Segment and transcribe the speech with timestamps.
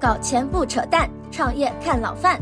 [0.00, 2.40] 搞钱不扯淡，创业看老范。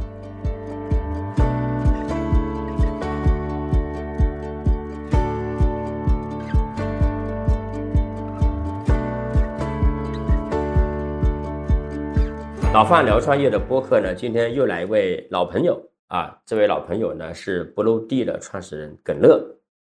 [12.74, 16.36] 老范聊创业的播客呢，今天又来一位老朋友啊！
[16.44, 19.42] 这位老朋友呢是不露地的创始人耿乐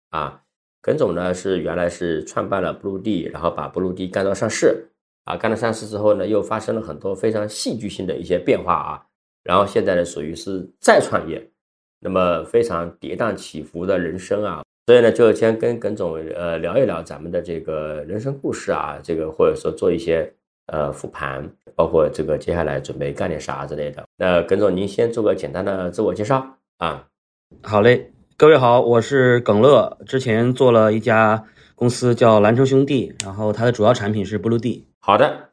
[0.09, 0.41] 啊。
[0.81, 4.88] 耿总呢是原来是创办了不露地，然后把不露地干到上市
[5.29, 9.05] 啊，干了上市之后呢，又发生了很多非常戏剧性的一些变化啊。
[9.43, 11.49] 然后现在呢，属于是再创业，
[11.99, 14.63] 那么非常跌宕起伏的人生啊。
[14.87, 20.33] 所以呢，就先跟耿总呃聊一聊咱们的这个人生故事啊，这个或者说做一些。
[20.71, 24.03] 呃，复盘，包括这个接下来准备干点啥之类的。
[24.17, 26.45] 那耿总，您先做个简单的自我介绍
[26.77, 27.07] 啊。
[27.63, 31.43] 好嘞，各位好，我是耿乐，之前做了一家
[31.73, 34.88] 公司叫蓝城兄弟，然后它的主要产品是 Blue D。
[35.09, 35.49] 好的，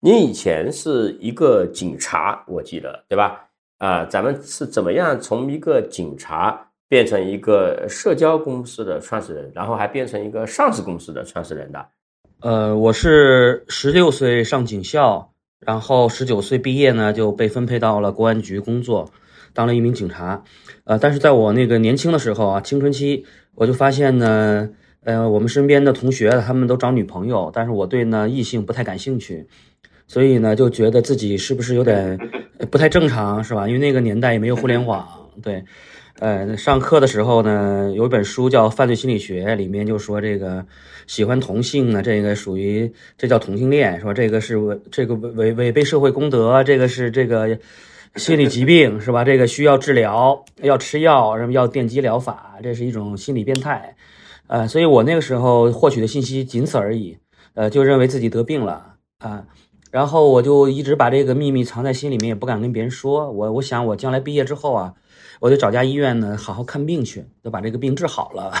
[0.00, 3.50] 您以前是一个警察，我记得对吧？
[3.76, 11.86] 啊，咱们是怎么样从一个警察变成一个社交公司的创始人，然后还变成一个上市公司的创始人的？
[12.40, 19.10] 呃，我是十六岁上警校，然后十九岁毕业呢，就被分配到了公安局工作，
[19.52, 20.42] 当了一名警察。
[20.84, 24.70] 呃，但是在我那个年轻的时候啊，青春期，我就发现呢，
[25.04, 29.46] 呃，我们身边的同学他们都找女朋友，但是我对呢异性不太感兴趣，
[30.06, 32.18] 所以呢就觉得自己是不是有点
[32.70, 33.68] 不太正常，是吧？
[33.68, 35.06] 因为那个年代也没有互联网，
[35.42, 35.64] 对。
[36.20, 40.64] 呃，上课的时候呢，有一本书叫《犯罪心理学》，里面就说这个
[41.08, 47.58] 喜欢同性呢，这个属于这叫同性恋，说这个是违这个违违违背社会公德，这个是这个
[48.14, 49.24] 心理疾病，是吧？
[49.24, 53.96] 这个需要治疗，要吃药，什么要电击疗法，这是一种心理变态。
[54.46, 57.18] 呃，所以我那个时候获取的信息仅此而已，
[57.54, 59.44] 呃，就认为自己得病了啊，
[59.90, 63.30] 然后我就一直把这个秘密藏在心里面，也不敢跟别人说。
[63.30, 64.94] 我我想我将来毕业之后啊。
[65.40, 68.52] 我就找家医院呢，好好看病去，就把这个病治好了。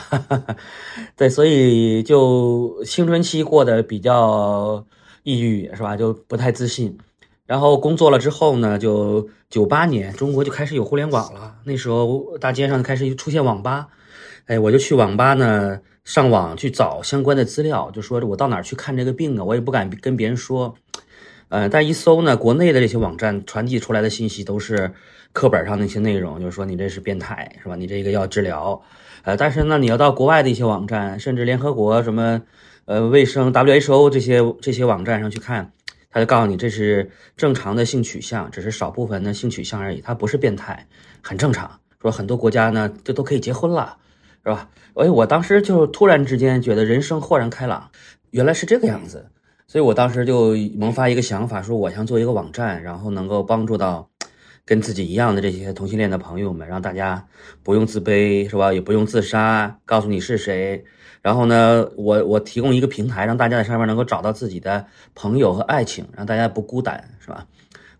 [1.16, 4.84] 对，所以就青春期过得比较
[5.22, 5.96] 抑郁，是吧？
[5.96, 6.98] 就不太自信。
[7.46, 11.54] 然后工作了之后呢，就九八年，中国就开始有互联网了。
[11.64, 13.88] 那时候大街上开始出现网吧，
[14.46, 19.44] 哎，我就去网吧呢，上网去找相关的资料，就说我到哪儿去看这个病啊？
[19.44, 20.74] 我也不敢跟别人说。
[21.48, 24.92] 呃，但一搜呢，国内的这些网站传递出来的信息都是
[25.32, 27.76] 课本上那些内容，就是说你这是变态，是吧？
[27.76, 28.82] 你这个要治疗。
[29.22, 32.42] 呃，但是呢，你要到国外的一些网站，甚至联合国什么，
[32.84, 35.72] 呃，卫生 WHO 这些这些网站上去看，
[36.10, 40.86] 他就告诉你这是正常的性取向，只是少部分的性取向而已，它不是变态，
[41.22, 41.80] 很正常。
[42.02, 43.96] 说很多国家呢，这都可以结婚了，
[44.44, 44.68] 是吧？
[44.94, 47.90] 哎，我当时就突然之间觉得人生豁然开朗，
[48.30, 49.26] 原来是这个样子。
[49.66, 54.08] 所以我当时就萌发一个想法，说我想做一个网站，然后能够帮助到
[54.66, 57.26] 跟自己一样的这些同性恋的朋友们，让大家
[57.62, 58.72] 不用自卑，是吧？
[58.72, 60.84] 也不用自杀，告诉你是谁。
[61.22, 64.84] 然后呢，我我提供一个平台，让大家在上面能够找到自己的
[65.14, 67.46] 朋友和爱情，让大家不孤单，是吧？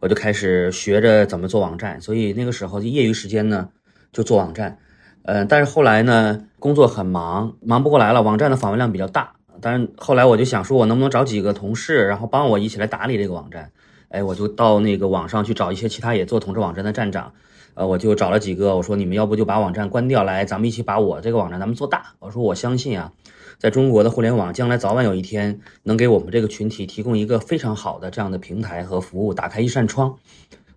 [0.00, 1.99] 我就开始学着怎么做网站。
[1.99, 3.71] 所以那个时候业余时间呢，
[4.12, 4.78] 就做网站。
[5.27, 9.33] 嗯，但是后来呢，工作很忙，忙不过来了，网站的访问量比较大。
[9.62, 13.73] 但是后来我就想说，我能不能找几个同事，然后帮我一起来打理这个网站？
[14.11, 17.33] 哎，我就到那个网上去找一些其他也做同志网站的站长，
[17.73, 22.12] 呃，我就找了几个，我说你们要不就把网站关掉来，咱们一起把我这个网站咱们做大。
[22.19, 23.11] 我说我相信啊，
[23.59, 30.17] 在中国的互联网将来早晚有一天能给我们这个群体提供一个非常好的这样的平台和服务，打开一扇窗，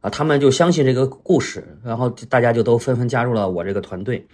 [0.02, 4.28] 啊，他们就相信这个故事，然后大家就都纷纷加入了我这个团队，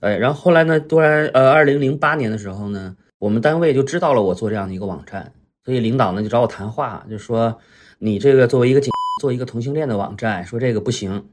[0.00, 2.96] 呃，然后后来呢，突然呃，二零零八年的时候呢。
[3.18, 5.32] 我们单位就知道了我做这样的一个网站，
[5.64, 7.58] 所以领导呢就找我谈话，就说
[7.98, 8.92] 你这个作为一个警，
[9.22, 11.30] 做一个同性恋的网站，说这个不行，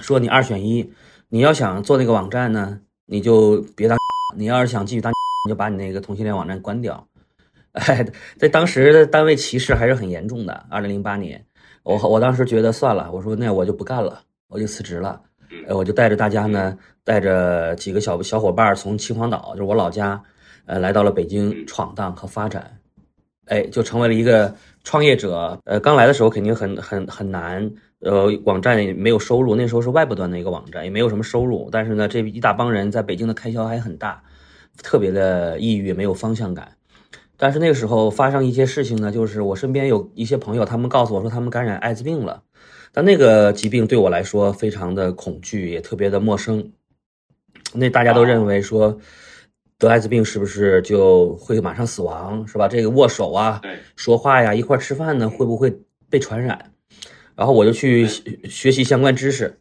[0.00, 0.92] 说你二选一，
[1.28, 3.96] 你要想做那个网站呢，你就别当；
[4.36, 5.12] 你要是想继续当，
[5.46, 7.06] 你就把你那个同性恋网站关掉。
[7.70, 8.04] 哎，
[8.36, 10.66] 在当时的单位歧视还是很严重的。
[10.68, 11.46] 二零零八年，
[11.82, 15.20] 我我当时觉得算了，我说那我就不干了，我就辞职了。
[15.66, 20.22] 呃，我就带着大家呢，带着几个小小伙伴从秦皇岛，就是我老家。
[20.64, 22.78] 呃，来到了北京闯荡和发展，
[23.46, 25.58] 哎，就成为了一个创业者。
[25.64, 27.68] 呃，刚来的时候肯定很很很难，
[27.98, 31.68] 呃，网站也没有收入，那时候是外部端的一个网站，也没有什么收入。
[31.72, 34.22] 但是呢，这一大帮人在北京的开销还很大，
[34.84, 36.68] 特别的抑郁，没有方向感。
[37.42, 42.40] 但是那个时候发生一些事情呢，就是我身边有一些朋友，他们告诉我说他们感染艾滋病了，
[42.92, 46.70] 但那个疾病对我来说非常的恐惧，也特别的陌生。
[47.74, 48.96] 那大家都认为说。
[49.76, 52.46] 得艾滋病是不是就会马上死亡？
[52.46, 52.68] 是吧？
[52.68, 53.60] 这个握手啊，
[53.96, 55.76] 说话呀，一块吃饭呢，会不会
[56.08, 56.70] 被传染？
[57.34, 59.58] 然后我就去学习相关知识，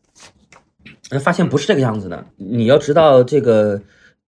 [1.19, 2.23] 发现不是这个样子的。
[2.37, 3.81] 你要知道这个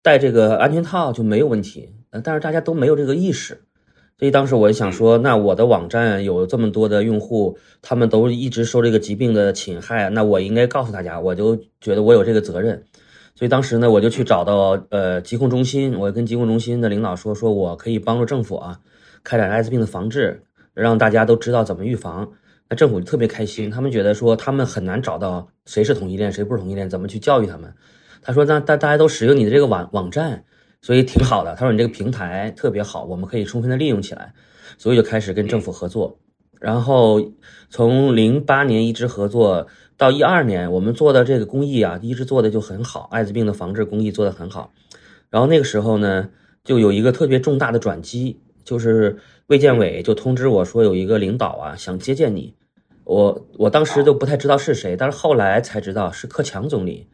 [0.01, 3.61] 戴这个安全套就没有问题，但是大家都没有这个意识。
[4.19, 12.83] 所以当时我就想说，那我的网站有这么多的用户，他们都一直受这个疾病的侵害，那我应该告诉大家，我就觉得我有这个责任。
[13.33, 18.79] 所以当时呢，我就去找到呃疾控中心，我跟疾控中心的领导说，说我可以帮助政府啊
[19.23, 20.43] 开展艾滋病的防治，
[20.75, 22.31] 让大家都知道怎么预防。
[22.69, 27.73] 那政府就特别开心，他们觉得说他们很难找到谁是同性恋，谁不是同性恋，怎么去教育他们。
[28.21, 30.43] 他说，那大大家都使用你的这个网网站。
[30.81, 34.33] 所以挺好的，他说你这个平台特别好，我们可以充分的利用起来，
[34.79, 36.17] 所以就开始跟政府合作，
[36.59, 37.21] 然后
[37.69, 44.73] 从零八年一直合作到一二年，我们做的这个公益啊，一直做的就很好，艾滋病的防治公益做的很好。
[45.29, 46.29] 然后那个时候呢，
[46.63, 49.17] 就有一个特别重大的转机，就是
[49.47, 52.55] 卫健委就通知我说有一个领导啊想接见你，
[53.03, 57.07] 我我当时都不太知道是谁，但是后来才知道是克强总理。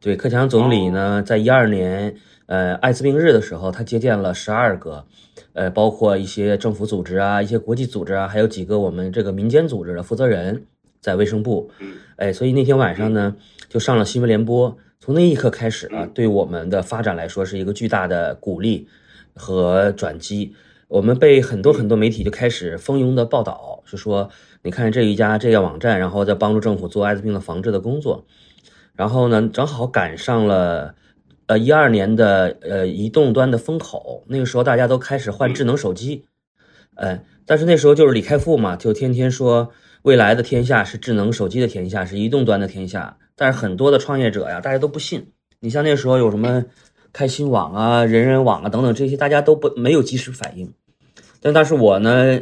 [0.00, 2.14] 对，克强总理呢，在一二年。
[2.48, 5.04] 呃，艾滋病日的时候，他接见了十二个，
[5.52, 10.64] 呃，包括一些政府组织啊，一些国际组织啊，还有几个我们这个民间组织的负责人，
[10.98, 11.70] 在卫生部，
[12.16, 13.36] 哎，所以那天晚上呢，
[13.68, 14.78] 就上了新闻联播。
[14.98, 18.88] 从那一刻开始啊，对我们的发展来说是一个巨大的鼓励
[19.34, 20.54] 和转机。
[20.88, 24.30] 我们被很多很多媒体就开始蜂拥的报道，是说
[24.62, 28.24] 你看这一家这个网站，然后在帮助政府做艾滋病的防治的工作，
[28.94, 30.94] 然后呢，正好赶上了。
[31.48, 36.26] 呃，一二年的呃移动端的风口，那个时候大家都开始换智能手机，
[36.94, 39.70] 呃，但是那时候就是李开复嘛，就天天说
[40.02, 43.16] 未来的天下是智能手机的天下，是移动端的天下。
[43.34, 45.32] 但是很多的创业者呀，大家都不信。
[45.60, 46.66] 你像那时候有什么
[47.14, 50.70] 开心网啊、人人网啊等等这些，大家都不没有及时反应。
[51.40, 52.40] 但但是我呢，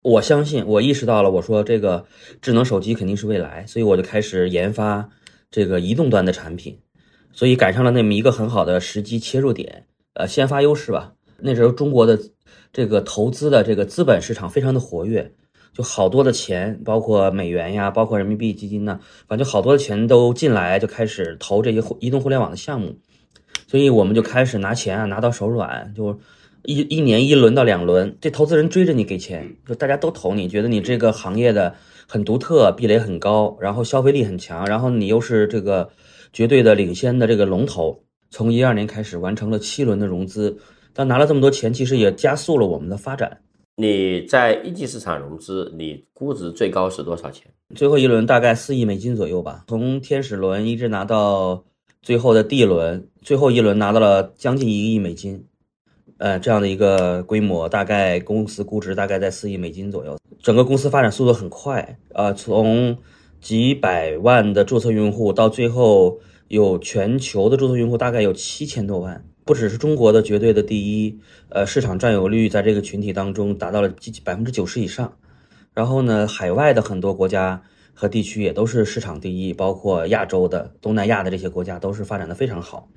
[0.00, 2.06] 我相信，我意识到了，我说这个
[2.40, 5.10] 智能手机肯定是未来，所以我就开始研发
[5.50, 6.78] 这个移动端的产品。
[7.36, 9.84] 所以赶上了那么一个很好的时机切入点，
[10.14, 11.12] 呃，先发优势吧。
[11.38, 12.18] 那时候中国的
[12.72, 15.32] 这个投资的这个资本市场非常的活跃，
[15.74, 22.96] 就好多的钱，包括美元呀，包括人民币基金呢，反正好多的钱都进来，就开始投这些移动互联网的项目。
[23.66, 26.18] 所以我们就开始拿钱啊，拿到手软，就
[26.62, 31.74] 一一年一轮到两轮，这投资人追着你给钱，就大家都投你，觉得你这个行业的
[32.08, 35.90] 很独特，壁垒很高，然后消费力很强，然后你又是这个。
[36.36, 37.98] 绝对的领先的这个龙头，
[38.28, 40.54] 从一二年开始完成了七轮的融资，
[40.92, 43.40] 但拿了这么多钱，其实也加速了我们的发展。
[43.76, 47.50] 你在一级市场融资，你估值最高是多少钱？
[47.74, 51.64] 最后一轮大概四亿美金左右吧，从天使轮一直拿到
[52.02, 55.46] 最后的 D 轮，最后一轮拿到了将近一个亿美金，
[56.18, 60.18] 呃，这样的一个规模，大概公司估值大概在四亿美金左右。
[60.42, 62.94] 整个公司发展速度很快，呃，从
[63.46, 71.20] 几百万的注册用户，到最后有全球的注册用户大概有七千多万，不只是中国的绝对的第一，
[71.50, 73.94] 呃，市场占有率在这个群体当中达到了
[74.24, 75.16] 百分之九十以上。
[75.74, 77.62] 然后呢，海外的很多国家
[77.94, 82.88] 和地区也都是市场第一，包括亚洲的、东南亚的这些国家都是发展的非常好。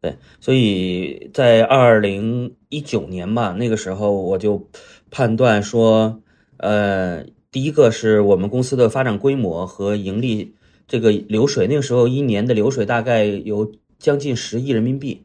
[0.00, 4.68] 对，所以在二零一九年吧，那个时候我就
[5.12, 6.20] 判断说，
[6.56, 7.24] 呃。
[7.50, 10.54] 第一个是我们公司的发展规模和盈利，
[10.86, 15.24] 这个流水那个时候一年的流水大概有将近十亿人民币，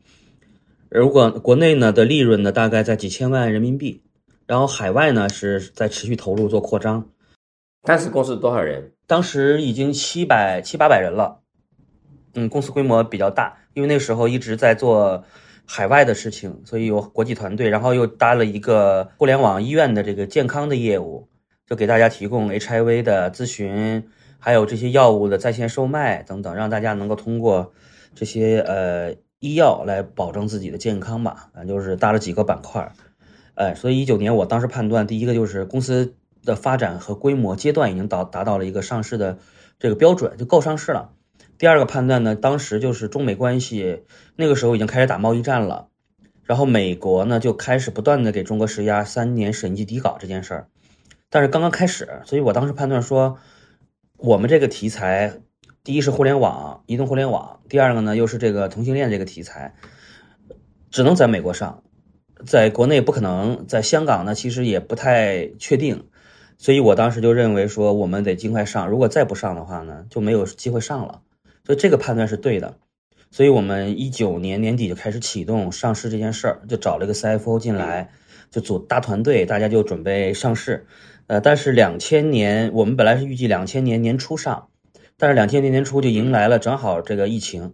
[0.90, 4.02] 如果国内呢的利润呢大概在几千万人民币，
[4.46, 7.10] 然后海外呢是在持续投入做扩张。
[7.84, 8.92] 当时公司多少人？
[9.08, 11.40] 当时已经七百七八百人了，
[12.34, 15.24] 嗯，公司规模比较大，因为那时候一直在做
[15.66, 21.28] 海外的事情，所以有国际团队，然后又搭了一个互联网医院的这个健康的业务。
[21.72, 24.04] 就给大家提供 HIV 的咨询，
[24.40, 27.72] 还有这些药物的在线售卖等等，让大家能够通过
[28.14, 31.50] 这些呃医药来保证自己的健康吧。
[31.54, 32.92] 啊，就是搭了几个板块，
[33.56, 36.14] 哎，所以一九年我当时判断，第一个就是公司
[36.44, 39.38] 的发展和规模阶段已经达达到了一个上市的
[39.80, 41.14] 这个标准，就够上市了。
[41.58, 44.04] 第二个判断呢，当时就是中美关系
[44.36, 45.88] 那个时候已经开始打贸易战了，
[46.44, 50.68] 然后美国呢就开始不断的给中国施压三年审计底稿这件事儿。
[51.34, 53.38] 但是刚刚开始，所以我当时判断说，
[54.18, 55.40] 我们这个题材，
[55.82, 59.74] 第一是互联网、移动互联网，第二个呢又是这个同性恋这个题材，
[60.90, 61.84] 只能在美国上，
[62.46, 66.10] 在国内不可能，在香港呢其实也不太确定，
[66.58, 71.22] 所以我当时就认为说，我们得尽快上，如果再不上的话呢，就没有机会上了，
[71.66, 72.76] 所以这个判断是对的，
[73.32, 78.12] 所以我们一九年年底就开始启动上市这件事儿，就找了一个 CFO 进来。
[78.50, 80.86] 就组大团队，大家就准备上市。
[81.32, 84.68] 呃，但是两千年我们本来是预计两千年年初上，
[85.18, 87.72] 但是两千年年初就迎来了正好这个疫情，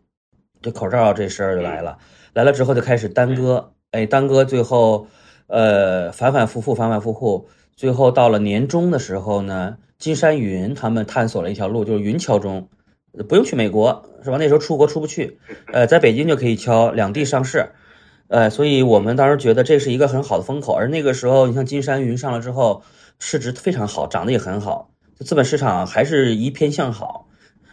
[0.61, 1.97] 这口罩这事儿就来了，
[2.33, 5.07] 来了之后就开始耽搁，哎，耽搁最后，
[5.47, 12.69] 呃，反反复复，反反复复，最后到了年终的时候呢，金山云他们探索了一条路，就是云敲钟，
[13.27, 14.37] 不用去美国是吧？
[14.37, 15.39] 那时候出国出不去，
[15.73, 17.71] 呃，在北京就可以敲，两地上市。
[18.27, 22.83] 呃，所以我们当时觉得这是一个很好的风口，而那个时候，你像金山云上了之后，
[23.19, 27.27] 市值非常好，涨得也很好，资本市场还是一片向好。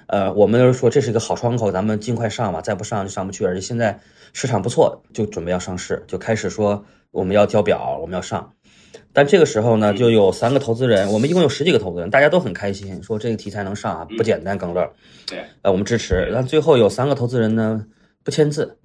[0.07, 3.45] 呃，我们就是说这是一个好窗口，咱们尽快上吧，再不上就上不去。
[3.47, 4.01] 而且现在
[4.33, 8.53] 市场不错，就准备要上市，就开始说我们要交表，我们要上。
[9.15, 14.93] 但这个时候呢，就有三个投资人，我们一共有十几个投资人，大家都很开心，说这个题材能上啊，不简单，耿乐。
[15.27, 16.31] 对，呃，我们支持。
[16.35, 17.87] 但最后有三个投资人呢
[18.23, 18.79] 不签字。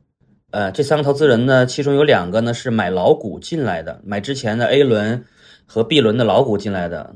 [0.51, 5.25] 呃，这三个投资人呢，其中有两个呢是买老股进来的，买之前的 A 轮
[5.71, 7.15] 和 B 轮的老股进来的，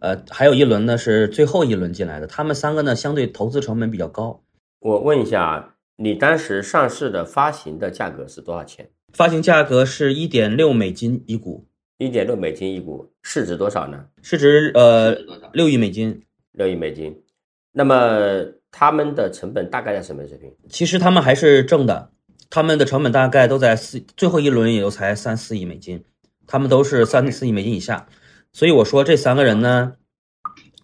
[0.00, 2.26] 呃，还有一轮呢是最后一轮进来的。
[2.26, 4.42] 他们三个呢，相对投资成本比较高。
[4.80, 8.90] 我问一下，你当时上市的发行的价格是多少钱？
[9.12, 11.64] 发行价格是一点六美金一股，
[11.98, 14.06] 一点六美金一股，市值多少呢？
[14.20, 15.14] 市值呃
[15.52, 17.22] 六亿美金，六亿美金。
[17.70, 20.52] 那么他们的成本大概在什么水平？
[20.68, 22.10] 其实他们还是挣的。
[22.50, 26.04] 他们的成本大概都在四，最后一轮也就才三四亿美金，
[26.46, 28.06] 他们都是三四亿美金以下，
[28.52, 29.94] 所以我说这三个人呢，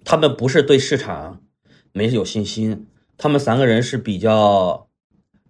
[0.05, 1.43] 他们不是对市场
[1.93, 2.87] 没有信心，
[3.17, 4.89] 他们三个人是比较，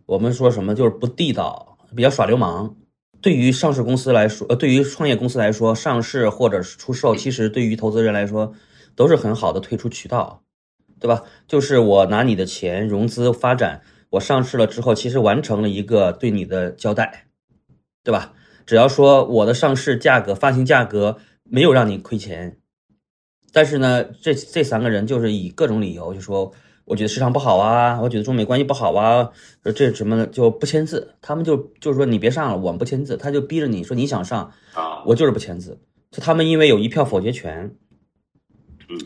[0.06, 2.76] 我们说什么就是不地道，比较耍流氓。
[3.20, 8.54] 对于上市公司来说，呃，对于创业公司来说，上市或者是出售，其实对于投资人来说
[8.94, 10.42] 都是很好的退出渠道，
[11.00, 11.24] 对吧？
[11.46, 13.82] 就是我拿你的钱融资发展。
[14.10, 17.26] 我上市了之后，其实完成了一个对你的交代，
[18.02, 18.32] 对吧？
[18.68, 22.58] 只要说我的上市价格、发行价格没有让你亏钱，
[23.50, 26.52] 但是呢，这这三个人就是以各种理由就说，
[26.84, 29.30] 我觉得市场不好啊，我觉得中美关系不好啊，
[29.74, 35.80] 这什么就不签字，他们就就是说你别上了，我们不签字，他就逼着你说你想上啊，我就是不签字。
[36.10, 37.74] 就他们因为有一票否决权，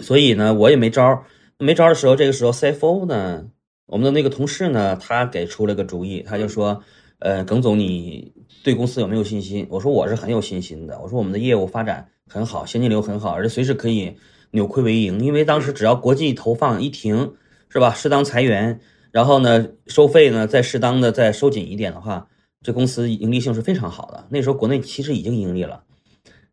[0.01, 1.23] 所以呢，我也没招
[1.57, 3.47] 没招的时候，这个时候 CFO 呢？
[3.87, 6.83] 我们的那个同事呢，他给出了个主意，他就说
[7.21, 14.17] ：“呃，耿总，你对公司有没有信心？”我说：“我是很有信心的。”我说：“我们的业务发展很好，现金流很好，而且随时可以
[14.53, 15.21] 扭亏为盈。
[15.21, 17.35] 因为当时只要国际投放一停，
[17.69, 17.93] 是吧？
[17.93, 22.29] 适当裁员，然后呢，收费呢再适当的再收紧一点的话，
[22.63, 24.27] 这公司盈利性是非常好的。
[24.31, 25.85] 那时候国内其实已经盈利了。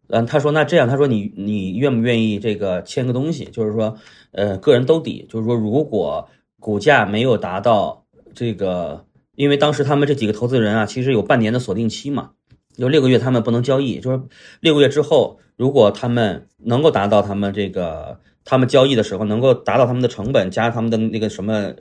[0.08, 3.46] 嗯，他说：“那这样，他说你你愿不愿意这个签个东西？
[3.46, 3.96] 就是说，
[4.32, 6.28] 呃，个人兜底，就是说如果。”
[6.62, 8.04] 股价没有达到
[8.36, 9.06] 这个，
[9.40, 12.32] 因为当时他们这几个投资人啊，其实有半年的锁定期嘛，
[12.76, 14.22] 有六个月他们不能交易，就是
[14.60, 21.74] 六个月之后，如果他们能够达到他们这个，他们交易的时候能够达到他们的成本加他们的那个什么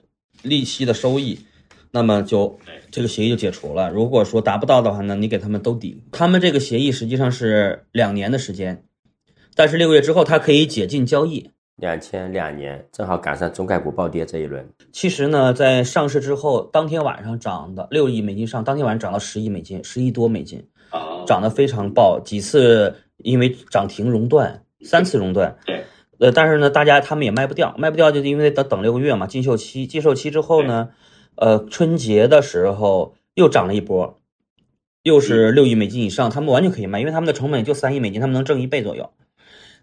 [0.42, 1.40] 利息的收益，
[1.90, 2.60] 那么就
[2.92, 3.90] 这个协议就解除了。
[3.90, 6.00] 如果说达不到的话呢，你给他们兜底。
[6.12, 8.84] 他们这个协议实际上是两年的时间，
[9.56, 11.50] 但是六个月之后他可以解禁交易。
[11.78, 14.68] 两千两年正好赶上中概股暴跌这一轮。
[14.92, 20.66] 其实呢，在上市之后，当天晚上涨的六亿美金上，当天晚上涨到十亿美金，十亿多美金，
[21.26, 22.20] 涨得非常爆。
[22.20, 25.56] 几次因为涨停熔断，三次熔断。
[25.64, 25.84] 对。
[26.18, 29.86] 呃，但是呢，大家他们也卖不掉，卖不掉就是因为得等六个月嘛，禁售期。
[29.86, 30.88] 禁售期之后呢，
[31.36, 34.18] 呃，春节的时候又涨了一波，
[35.04, 39.08] 又是六亿美金以上，他们完全可以卖，因为他们的成本就三亿美金，他们能挣一倍左右。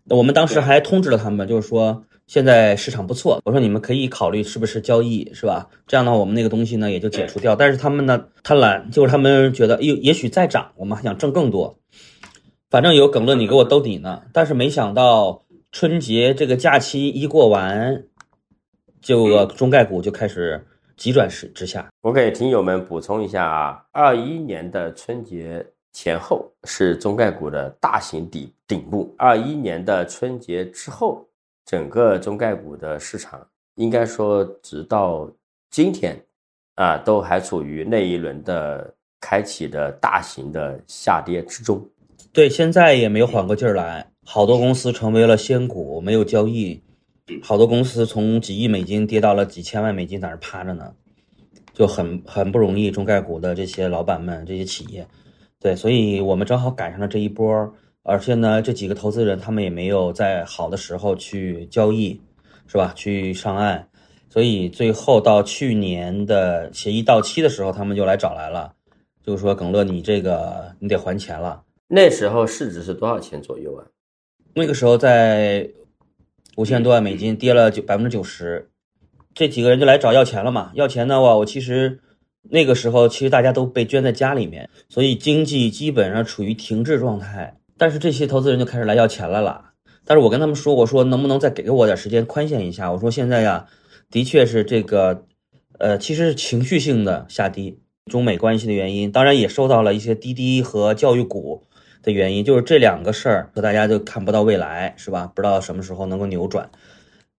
[0.10, 5.68] 我们当时还通知了他们，就是说现在市场不错，我说你们可以考虑是不是交易，是吧？
[5.88, 7.56] 这样的话，我们那个东西呢也就解除掉。
[7.56, 11.80] 但是他们呢贪婪，就是他们觉得，也也许再涨，我们还想挣更多。
[12.70, 18.04] 反正有耿乐你给我兜底呢，但是没想到春节这个假期一过完，
[19.02, 20.66] 就中概股就开始
[20.98, 21.88] 急转直直下。
[22.04, 25.66] 我给听友们补充一下啊，二一年的春节。
[25.96, 29.16] 前后是中概股的大型底顶部。
[29.18, 31.25] 二一年的春节之后，
[31.66, 35.32] 整个中概股的市场应该说，直到
[35.72, 36.22] 今天
[36.75, 41.82] 啊，都还处于那一轮的开启的大型的下跌之中。
[42.34, 46.84] 对，现在也没有缓过劲儿来，好多公司成为了仙股，没有交易。
[47.42, 50.94] 好多公司从几亿美金跌到了几千万美金，在那趴着呢，
[51.74, 52.92] 就很很不容易。
[52.92, 55.08] 中概股的这些老板们，这些企业。
[55.66, 62.22] 对，所以我们正好赶上了这一波，而且呢，这几个投资人他们也没有在好的时候去交易，
[62.68, 62.94] 是吧？
[62.96, 63.88] 去上岸，
[64.30, 68.74] 所以最后到去年的协议到期的时候，他们就来找来了，
[69.24, 71.64] 就是说耿乐，你这个你得还钱了。
[71.88, 73.88] 那时候市值是多少钱左右啊？
[74.54, 75.68] 那个时候在
[76.58, 78.70] 五千多万美金，跌了九百分之九十。
[79.34, 80.70] 这几个人就来找要钱了嘛？
[80.76, 82.02] 要钱的话，我其实
[82.50, 87.58] 那个时候其实大家都被圈在家里面，所以经济基本上处于停滞状态。
[87.78, 89.72] 但是这些投资人就开始来要钱来了。
[90.06, 92.92] 但是我跟他们说，我说能不能再给我点时间宽限一下？
[92.92, 93.66] 我说现在呀，
[94.12, 95.25] 的确是这个，
[95.80, 97.75] 呃，其实是情绪性的下跌，
[98.06, 101.64] 中美关系的原因，当然也受到了一些滴滴和教育股
[102.04, 105.25] 的原因，就是这两个事儿，大家就看不到未来，是吧？
[105.36, 106.70] 不知道什么时候能够扭转。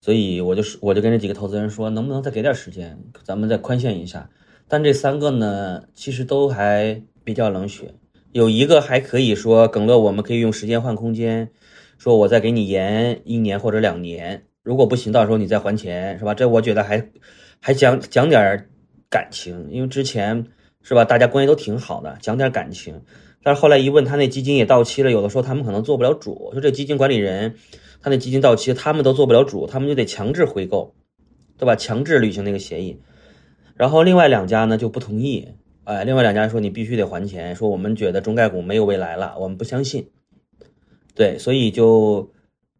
[0.00, 4.28] 所以我就是我就跟这几个投资人说，能不能再给点时间，咱们再宽限一下。
[4.68, 7.94] 但这三个呢，其实都还比较冷血。
[8.32, 11.50] 有一个还可以说，耿乐，我们可以用时间换空间，
[11.98, 16.34] 说我再给你延一年或者两年，如果不行，到时候你再还钱，是吧？
[16.34, 17.08] 这我觉得还
[17.60, 18.68] 还讲讲点
[19.08, 20.46] 感情，因为之前
[20.82, 23.02] 是吧，大家关系都挺好的，讲点感情。
[23.42, 27.54] 但是后来一问，他那基金也到期了，有的时候他们可能做不了主，说这基金管理人。
[28.02, 30.94] 他那基金到期，他们都做不了主，他们就得强制回购，
[31.58, 31.74] 对吧？
[31.74, 33.00] 强制履行那个协议。
[33.76, 35.48] 然后另外两家呢就不同意，
[35.84, 40.10] 哎，另外两家说你必须得还钱，说我们觉得中概股没有未来了，我们不相信。
[41.14, 42.30] 对，所以就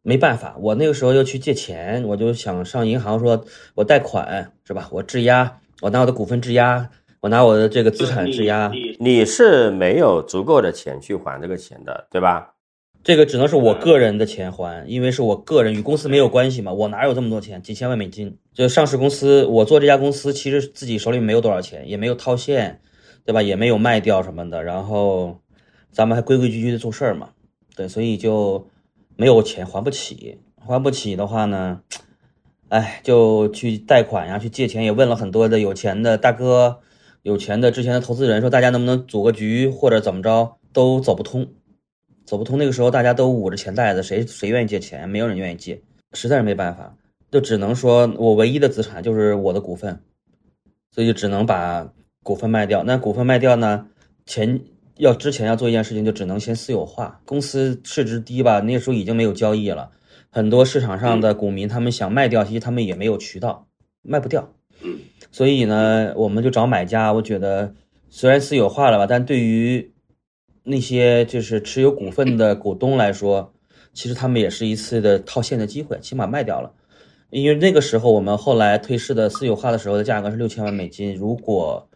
[0.02, 0.56] 没办法。
[0.60, 4.88] 我那个时候又去借钱，我就想上银行说，我贷款是吧？
[4.90, 8.72] 我质押，我拿我的股份质押，我拿我的这个资产质押。
[8.98, 12.54] 你是没有足够的钱去还这个钱的，对吧？
[13.02, 17.62] 这个只能是我个人的钱还，因为是我个人与公司没有关系嘛，我哪有这么多钱？
[17.62, 22.80] 几千万美金，就上市公司，我做这家公司，其实自己手里没有多少钱，也没有套现，
[23.22, 23.42] 对吧？
[23.42, 25.42] 也没有卖掉什么的，然后
[25.92, 27.28] 咱们还规规矩矩的做事儿嘛，
[27.76, 28.66] 对，所以就
[29.14, 31.82] 没有钱还不起，还不起的话呢，
[32.70, 36.80] 哎，就去贷款呀，去借钱，也问了很多的有钱的大哥，
[37.20, 41.46] 有钱的之前的投资人，说大家能不能组个局或者怎么着，都走不通。
[42.24, 45.06] 走不通，那个时候大家都捂着钱袋子，谁谁愿意借钱？
[45.06, 45.82] 没有人愿意借，
[46.14, 46.96] 实在是没办法，
[47.36, 50.00] 就只能说我唯一的资产就是我的股份，
[50.90, 52.82] 所以就只能把股份卖掉。
[52.82, 53.88] 那股份卖掉呢？
[54.24, 54.62] 前
[54.96, 57.20] 要之前要做一件事情，就只能先私有化。
[57.26, 59.90] 公司市值低吧，那时候已经没有交易了，
[60.30, 63.66] 很多市场上的股民他们想卖掉，其实他们也没有渠道，
[64.00, 64.50] 卖不掉。
[65.30, 67.12] 所以呢，我们就找买家。
[67.12, 67.74] 我觉得
[68.08, 69.92] 虽然私有化了吧，但对于
[70.62, 73.52] 那些就是持有股份的股东来说，
[73.92, 76.72] 其实他们也是一次的套现的机会，起码卖掉了。
[77.30, 81.88] 因为那个时候我们后来退市的私有化的时候的价格是六千万美金，如果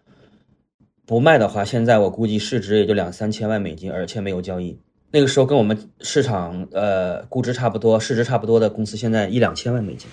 [1.07, 4.79] 不卖的话，现在我估计市值也就两三千万美金，而且没有交易。
[5.12, 10.09] 那个时候跟我们市场呃估值差不多、市值差不多的公司，现在一两千万美金，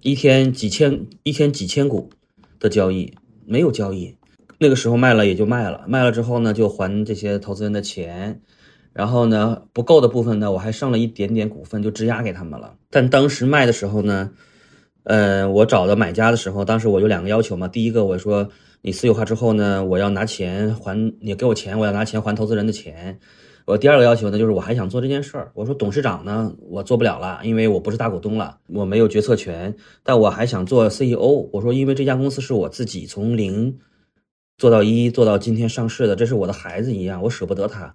[0.00, 2.10] 一天几千一天几千股
[2.58, 3.14] 的交易
[3.46, 4.16] 没有交易。
[4.58, 8.40] 那个时候卖了也就卖了，卖了之后呢，就还这些投资人的钱，
[8.92, 12.74] 然后呢，不够的部分呢，我还剩了一点点股份，就质押给他们了。
[12.90, 14.30] 但当时卖的时候呢，
[15.04, 17.68] 呃，我找的买家的时候，当时我有两个要求嘛。
[17.68, 18.48] 第一个我说，
[18.82, 23.18] 你私有化之后呢，我要拿钱还你给我钱，我要拿钱还投资人的钱。
[23.66, 25.52] 我第二个要求呢，就是我还想做这件事儿。
[25.54, 29.72] 我说董事长呢，我做不了了，因为我不是大股东了，我没有决策权。
[30.02, 31.48] 但我还想做 CEO。
[31.52, 33.78] 我说，因为这家公司是我自己从零。
[34.58, 37.94] 做到一做到今天上市的，这是我的孩子一样，我舍不得他，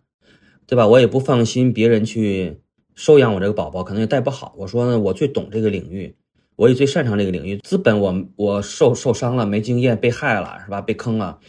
[0.67, 0.88] 对吧？
[0.88, 2.60] 我也不放心别人去
[2.95, 4.56] 收养我这个宝宝，可能也带不好。
[4.58, 6.15] 我说呢，我最懂这个领域，
[6.56, 7.58] 我也最擅长这个领域。
[7.58, 10.82] 资本我我受受伤了，没经验，被害了，是吧？
[10.82, 11.39] 被坑了。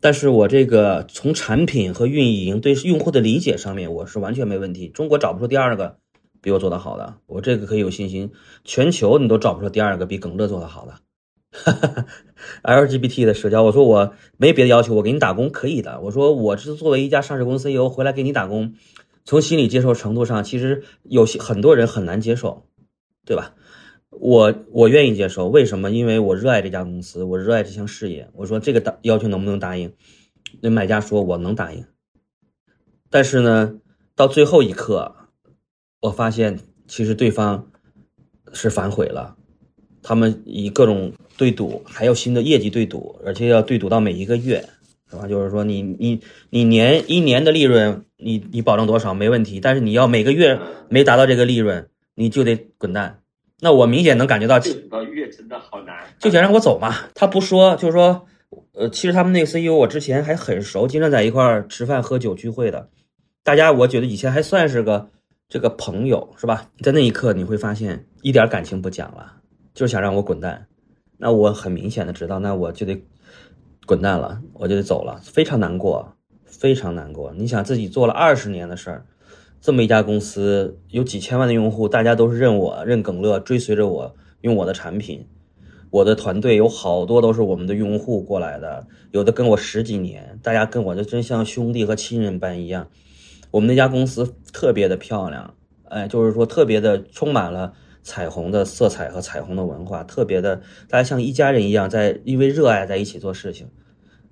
[0.00, 4.88] 但是我这个从产品和运营对用户的理解上面，我是完全没问题。
[4.88, 5.98] 中国找不出第二个
[6.40, 8.30] 比我做得好的，我这个可以有信心。
[8.64, 10.94] 全球你都找不出第二个比耿乐做得好的。
[12.62, 16.00] LGBT 的社交，我说我没别的要求，我给你打工可以的。
[16.00, 18.74] 我说我是作为一家上市公司 CEO 回来给你打工，
[19.24, 22.66] 从心理接受程度上，其实有些很多人很难接受，
[23.24, 23.54] 对吧？
[24.10, 25.90] 我我愿意接受，为什么？
[25.90, 28.30] 因为我热爱这家公司，我热爱这项事业。
[28.34, 29.92] 我说这个答要求能不能答应？
[30.60, 31.84] 那买家说我能答应，
[33.10, 33.78] 但是呢，
[34.16, 35.14] 到最后一刻，
[36.00, 37.70] 我发现其实对方
[38.52, 39.36] 是反悔了。
[40.08, 44.64] 他们以各种对赌，还有新的业绩对赌，而且要对赌到每一个月，
[45.10, 45.28] 是吧？
[45.28, 46.18] 就是说，你你
[46.48, 53.20] 你年一年的利润，你你保证多少没问题，但是你要每个月没达到这个利润，你就得滚蛋。
[53.60, 56.94] 那我明显能感觉到，几个月真的好难，就想让我走嘛。
[57.14, 58.24] 他不说，就是说，
[58.72, 62.88] 呃，其实他们那个 CEO 我之前还很熟，经常在一块儿吃饭喝酒聚会的，
[63.44, 65.10] 大家我觉得以前还算是个
[65.50, 66.70] 这个朋友，是吧？
[66.80, 69.34] 在那一刻你会发现一点感情不讲了。
[69.78, 70.66] 就想让我滚蛋，
[71.18, 73.00] 那我很明显的知道，那我就得
[73.86, 77.32] 滚蛋了，我就得走了，非常难过，非常难过。
[77.36, 79.06] 你想自己做了二十年的事儿，
[79.60, 85.28] 这么一家公司有几千万的用户，大家都是认我、认耿乐，追随着我用我的产品。
[85.90, 92.88] 我的团队有好多都是我们的用户过来的，有的跟我十几年，大家跟我就真像兄弟和亲人般一样。
[93.52, 97.74] 我们那家公司特别的漂亮，哎，就是说特别的充满了
[98.08, 103.68] 彩虹的色彩和彩虹的文化，特别的大家像一家人一样，在因为热爱在一起做事情。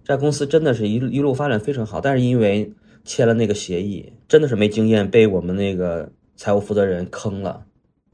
[0.03, 2.73] 这家公司真的是一一路发展非常好，但是因为
[3.05, 7.67] 签了那个协议，真的是没经验，被我们那个财务负责人坑了。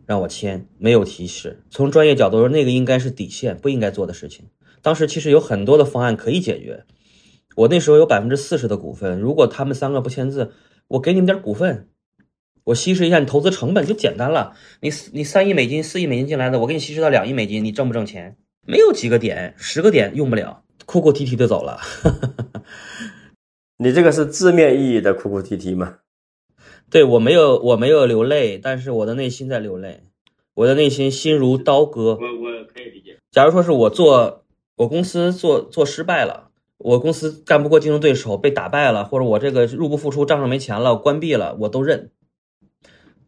[0.05, 1.63] 让我签，没有提示。
[1.71, 4.47] 从专业角度说，那个应该是底线，不应该做的事情。
[4.83, 6.83] 当时其实有很多的方案可以解决。
[7.55, 10.51] 我那时候有百分之四十的股份，如果他们三个不签字，
[10.89, 11.87] 我给你们点股份，
[12.65, 14.55] 我稀释一下你投资成本就简单了。
[14.81, 18.37] 你你三亿美金、四亿美金进来的，我给你稀释到两亿美金，你挣不挣钱？
[18.67, 21.81] 没有几个点，十个点用不了，哭哭啼啼的走了。
[23.79, 25.97] 你这个是字面意义的哭哭啼啼吗？
[26.89, 30.05] 对我没有，我没有流泪，但是我的内心在流泪，
[30.55, 32.19] 我的内心心如刀割。
[32.21, 33.17] 我我可以理解。
[33.33, 34.45] 假如说是我做
[34.77, 42.11] 我公司做做失败了，我公司干不过竞争对手被打败了，或者我这个入不敷出，账上没钱了，关闭了，我都认。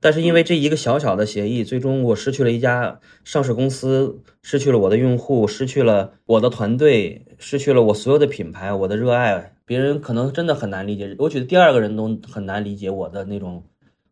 [0.04, 9.54] 但是因为这一个小小的协议，最终我失去了一家上市公司，失去了我的用户，失去了我的团队，失去了我所有的品牌，我的热爱。
[9.64, 13.64] 别人可能真的很难理解，我觉得第二个人都很难理解我的那种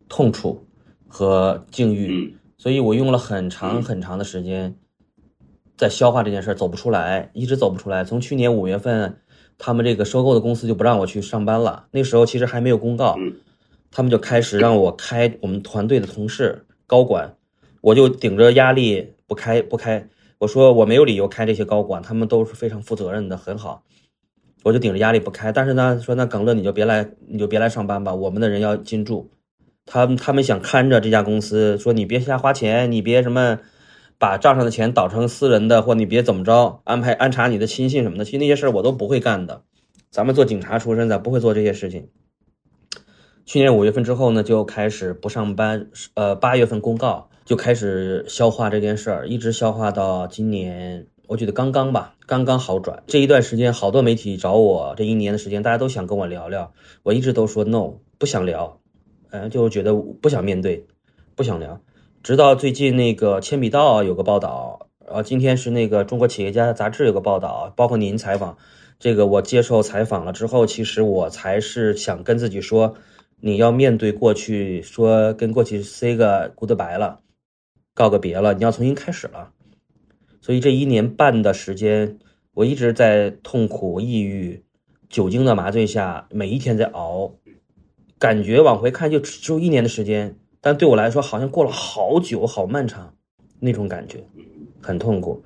[0.09, 0.67] 痛楚
[1.07, 4.75] 和境遇，所以我用了很长很长的时间
[5.77, 8.03] 在消化这件事，走不出来，一直走不出来。
[8.03, 9.19] 从去年五月份，
[9.59, 13.19] 他们这个收购的公司就不让我去上班了，那时候其实还没有公告，
[13.93, 17.37] 他们就开始让我开我们团队的同事高管，
[17.83, 23.85] 我就顶着压力不开不开，我说我没有理由开这些高管，他们都是非常负责任的，很好。
[24.65, 28.15] 我就顶着压力不开，但是呢，说那耿乐你就别来，你就别来上班吧。
[28.15, 29.31] 我们的人要进驻，
[29.85, 33.59] 他他们想看着这家公司，说你别瞎花钱，你别什么
[34.19, 38.25] 把账上的钱倒成私人的，或你别怎么着安排安插你的亲信什么的。
[38.25, 39.65] 其实那些事儿我都不会干的。
[40.11, 42.09] 咱们做警察出身的，不会做这些事情。
[43.45, 51.07] 去年五月份之后呢，就开始不上班，呃，八月份公告就开始消化这件事儿，一直消化到今年。
[51.29, 53.03] 我觉得刚刚吧，刚刚好转。
[53.07, 56.73] 这一段时间，好多媒体找我，这一年的时间，大家都想跟我聊聊，
[57.05, 58.81] 我一直都说 no，不想聊，
[59.31, 60.87] 嗯，就觉得不想面对，
[61.35, 61.81] 不想聊。
[62.23, 68.59] 直到最近那个铅笔道有个报道，呃，今天是那个中国企业家杂志有个报道，包括您采访，
[68.99, 72.95] 这个我接受采访了之后，其实我才是想跟自己说，
[73.45, 77.23] 你要面对过去，说跟过去 say 个 goodbye 了，
[77.93, 79.51] 告个别了，你要重新开始了。
[80.41, 82.21] 所以这一年半的时间，
[82.55, 84.63] 我一直在痛苦、抑郁、
[85.09, 87.35] 酒精的麻醉下，每一天在熬，
[88.17, 93.17] 感觉往回看就只有一年的时间，但对我来说好像过了好久、好漫长，
[93.59, 94.25] 那种感觉
[94.81, 95.43] 很痛苦。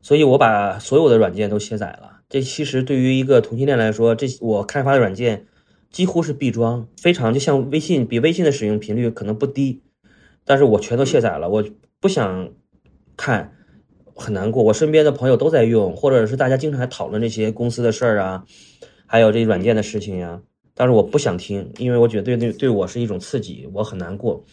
[0.00, 2.20] 所以我把所有的软件都卸载了。
[2.30, 5.46] 这其实对于一个同性恋来说，这我开发的软件
[5.94, 9.80] 几乎是必装，非常就像微信，比微信的使用频率可能不低，
[10.44, 11.64] 但是我全都卸载了，我
[12.00, 12.50] 不想
[13.16, 13.52] 看。
[14.16, 18.44] 很难过，我身边的朋友都在用，或者是大家经常还讨论这些公司的事儿啊，
[19.06, 20.40] 还有这软件的事情呀。
[20.72, 24.44] 但是我不想听，因为我觉得对对对我是一种刺激，我很难过。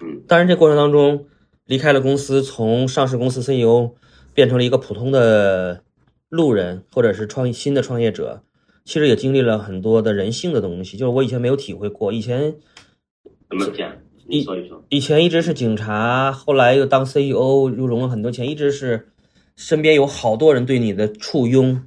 [0.00, 1.26] 嗯，当然这过程当中
[1.66, 3.92] 离开了公司，从上市公司 CEO
[4.32, 5.82] 变成了一个普通的
[6.30, 8.42] 路人，或者是创新的创业者，
[8.84, 12.12] 其实也经历了很多的人性的东西，就是我以前没有体会过。
[12.12, 12.56] 以前
[13.48, 13.92] 怎么讲？
[14.28, 14.46] 以
[14.88, 19.08] 以前一直是警察，后来又当 CEO，又融了很多钱，一直是
[19.56, 21.82] 身边有好多人对你的簇拥，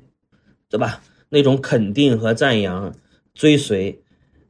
[0.69, 1.01] 对吧？
[1.29, 2.93] 那种肯定和赞扬、
[3.33, 4.01] 追随，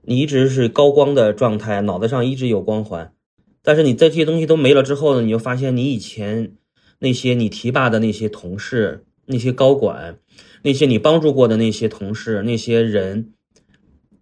[0.02, 3.14] 你一直是高光的状态，脑袋上一直有光环。
[3.62, 6.56] 但是你在这些东西都没了之后呢，你就发现你以前
[7.00, 10.18] 那些你提拔的那些同事、那些高管、
[10.64, 13.34] 那些你帮助过的那些同事、那些人。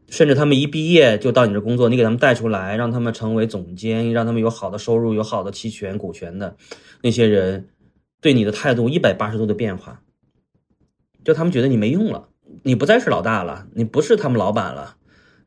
[0.09, 6.57] 甚至他们一毕业就到你这工作，你给他们带出来，让他们成为总监，让他们有好的收入、有好的期权、股权的
[7.01, 7.69] 那些人，
[8.19, 10.01] 对你的态度一百八十度的变化，
[11.23, 12.27] 就他们觉得你没用了，
[12.63, 14.97] 你不再是老大了，你不是他们老板了。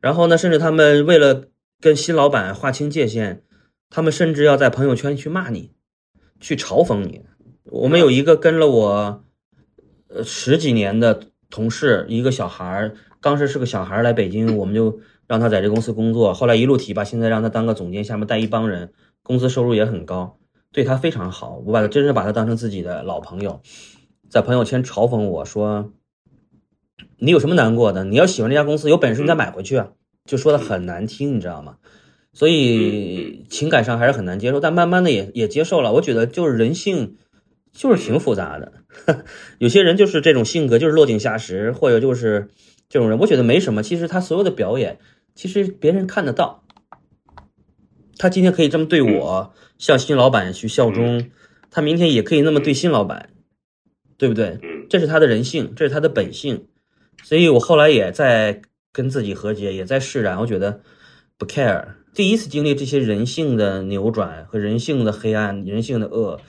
[0.01, 1.43] 然后呢，甚至他们为了
[1.79, 3.43] 跟新老板划清界限，
[3.91, 5.73] 他们甚至要在朋友圈去骂你，
[6.39, 7.21] 去嘲讽你。
[7.65, 9.24] 我们有一个跟了我
[10.15, 12.95] 呃十几年的同事，一个小孩儿。
[13.21, 16.33] 当时是个小孩儿来北京，我们就让他在这公司工作。
[16.33, 18.91] 后来一路提拔，现在让他当个总监，下面带一帮人，
[19.23, 20.37] 公司收入也很高，
[20.71, 21.61] 对他非常好。
[21.65, 23.61] 我把他真是把他当成自己的老朋友，
[24.29, 25.91] 在朋友圈嘲讽我说
[27.17, 28.03] ：“你有什么难过的？
[28.03, 29.89] 你要喜欢这家公司，有本事你再买回去啊！
[30.25, 31.77] 就说的很难听，你知道吗？
[32.31, 35.93] 所以情感上还是很难接受，但慢慢的也也接受了。
[35.93, 37.15] 我觉得就是人性
[37.75, 38.71] 就是挺复杂的，
[39.59, 42.47] 有些人就是这种性格，就是落井下石，或者就是
[42.87, 43.83] 这种人，我觉得没什么。
[43.83, 44.97] 其实他所有的表演，
[45.35, 46.63] 其实别人看得到。
[48.17, 51.29] 他今天可以这么对我，向新老板去效忠，
[51.69, 53.29] 他明天也可以那么对新老板，
[54.17, 54.57] 对不对？
[54.89, 56.67] 这是他的人性，这是他的本性。
[57.23, 58.61] 所以我后来也在
[58.93, 60.39] 跟自己和解，也在释然。
[60.39, 60.81] 我觉得
[61.37, 61.85] 不 care。
[62.13, 66.39] 第一次经历这些人性的扭转和人性的黑暗、人性的恶，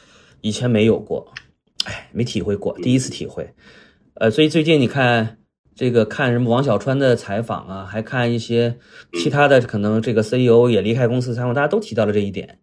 [0.46, 1.32] 以前没有过，
[1.84, 3.52] 哎，没体会过，第一次体会。
[4.14, 5.38] 呃，所以最近你看。
[5.78, 8.78] 这个看什么王小川的采访啊，还看一些
[9.12, 12.60] 其他的，可能这个 CEO 也离开公司采访，大家都提到了这一点。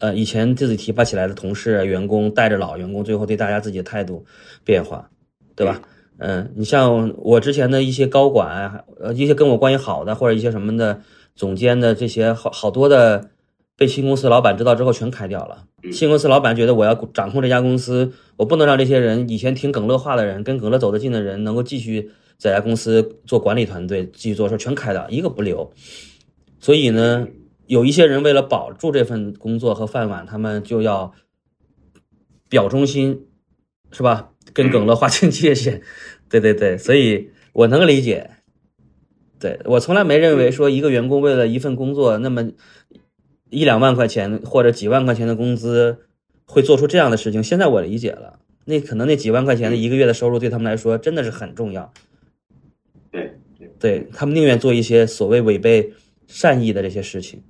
[0.00, 4.26] 呃，以前自己提拔起来的同事、员工带着老员工，最后对大家自己的态度
[4.64, 5.08] 变化，
[5.54, 5.80] 对吧？
[6.18, 11.00] 嗯，你像我之前的一些高管，呃，一些跟我关系好的，或者一些什么的
[11.36, 13.30] 总监的这些好好多的。
[13.78, 15.64] 被新公司老板知道之后，全开掉了。
[15.92, 25.72] 新公司老板觉得我要掌控这家公司，我不能让这些人以前听耿乐话的人，跟耿乐走得近的人，能够继续在家公司做管理团队，继续做事，全开掉，一个不留。
[26.58, 27.28] 所以呢，
[27.68, 31.12] 有一些人为了保住这份工作和饭碗，他们就要
[32.48, 33.28] 表忠心，
[33.92, 34.30] 是吧？
[34.52, 35.82] 跟耿乐划清界限。
[36.28, 38.28] 对对对，所以我能理解。
[39.38, 42.50] 对我从来没认为说一个员工为了一份工作那么。
[43.50, 46.06] 一两万块钱或者几万块钱的工资，
[46.44, 47.42] 会做出这样的事情。
[47.42, 51.92] 现在我理解了，那可能那几万块钱的一个月的收入对他们来说真的是很重要。
[53.10, 53.38] 对，
[53.78, 55.92] 对他们宁愿做一些所谓违背
[56.26, 57.42] 善意的这些事情。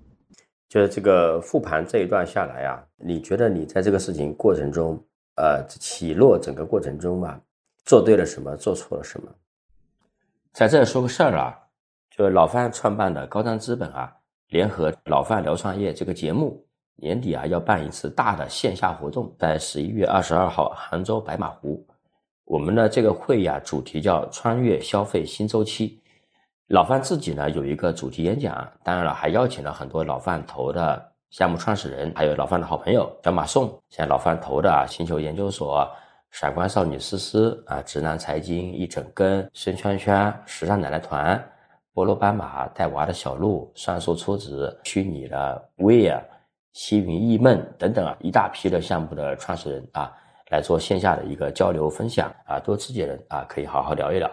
[0.69, 5.03] 就是这个复盘这一段下来啊，你觉得你在这个事情过程中，
[5.37, 7.41] 呃，起落整个过程中啊，
[7.85, 9.33] 做对了什么，做错了什么？
[10.53, 11.57] 在这说个事儿啊，
[12.15, 14.18] 就是老范创办的高瞻资本啊。
[14.49, 16.65] 联合老范聊创业这个节目，
[16.97, 21.87] 年底啊要办一次大的线下活动，在十一月二十二号杭州白马湖。
[22.47, 26.01] 我们的这个会呀，主题叫“穿越消费新周期”。
[26.69, 35.87] 老范自己呢有一个主题演讲，当然了，还邀请了很多老范投的项目创始人，还有老范的好朋友小马宋，像老范投的啊星球研究所、
[36.31, 41.39] 闪光少女思思啊、直男财经一整根、孙圈圈、时尚奶奶团。
[41.99, 46.23] 波罗斑马带娃的小鹿，算术初子，虚拟的 Wear，
[46.73, 50.13] 西云易梦等等啊，一大批的项目的创始人啊，
[50.51, 54.31] 来做线下的一个交流分享啊，多自己人啊，可以好好聊一聊。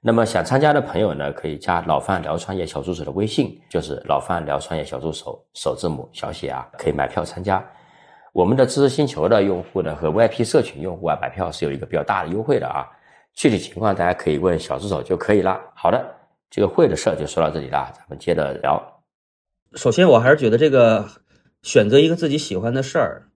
[0.00, 7.60] 那么想参加的朋友呢，可以加老范聊创业小助手的微信，就是老范聊创业小助手首字母小写啊，可以买票参加。
[8.32, 12.88] 我们的知识星球的用户呢和 VIP 社群用户啊，买票是有一个比较大的优惠的啊，
[13.34, 15.60] 具体情况大家可以问小助手就可以了。
[15.74, 16.00] 好的。
[16.52, 19.02] 这个会的事儿就说到这里了，咱们接着聊。
[19.72, 21.08] 首先，我还是觉得这个
[21.62, 23.28] 选择一个自己喜欢的事儿，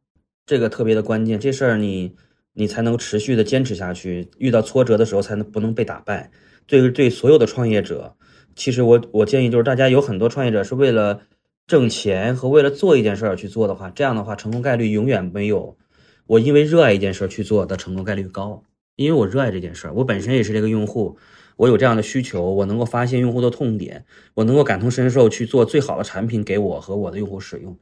[0.45, 1.41] 这个特别的关键。
[1.41, 2.15] 这事儿你
[2.53, 6.31] 你才能持续的坚持下去，遇到挫折的时候才能不能被打败。
[6.67, 8.15] 对对，所有的创业者，
[8.55, 11.23] 其实我我建议就是大家有很多创业者是为了
[11.67, 15.79] 挣钱和为了做一件事儿去做的话，这样的话成功概率永远没有
[16.27, 18.63] 我因为热爱一件事儿去做的成功概率高。
[18.97, 21.19] 因为我热爱这件事儿，我本身也是这个用户。
[21.57, 27.77] 我有这样的需求，我能够发现用户的痛点，我能够感同身受去做最好的产品给我和我的用户使用。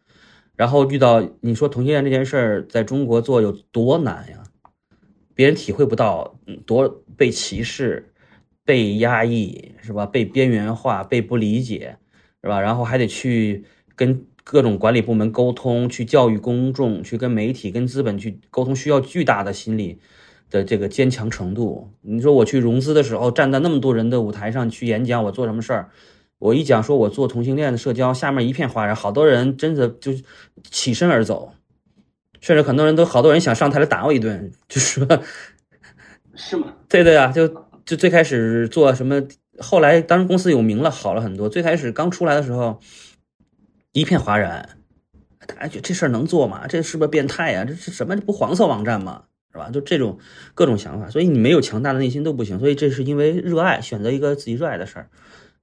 [0.57, 4.45] 然后遇到你说同性恋这件事儿，在中国做有多难呀？
[5.35, 8.13] 别人体会不到，多被歧视、
[8.65, 10.07] 被压抑，是吧？
[10.07, 11.97] 被边缘化、被不理解，
[12.41, 12.61] 是吧？
[12.61, 13.65] 然后还得去
[13.97, 19.99] 跟各种管理部门沟通，去教育公众，去跟媒体、跟资本去沟通，需要巨大的心理。
[20.51, 25.91] 的这个坚强程度，你说我去融资的时候，站在那么多人的舞台上去演讲，我做什么事儿？
[26.39, 30.13] 我一讲说我做同性恋的社交，下面一片哗然，好多人真的就
[30.71, 31.55] 起身而走，
[32.41, 35.07] 甚至很多人都好多人想上台来打我一顿，就说，
[36.35, 36.75] 是吗？
[36.89, 37.49] 对对啊，就
[37.87, 39.23] 就最开始做什么，
[39.59, 41.49] 后来当时公司有名了，好了很多。
[41.49, 42.79] 最开始刚出来的时候，
[43.93, 44.69] 一片哗然，
[45.47, 46.67] 大家觉得这事儿能做吗？
[46.67, 47.65] 这是不是变态呀？
[47.65, 48.15] 这是什么？
[48.15, 49.25] 这不黄色网站吗？
[49.55, 49.71] 是吧？
[49.71, 50.19] 就这种
[50.53, 52.59] 各种想法，所以你没有强大的内心都不行。
[52.59, 55.09] 所以这是因为热爱，选择一个自己热爱的事儿。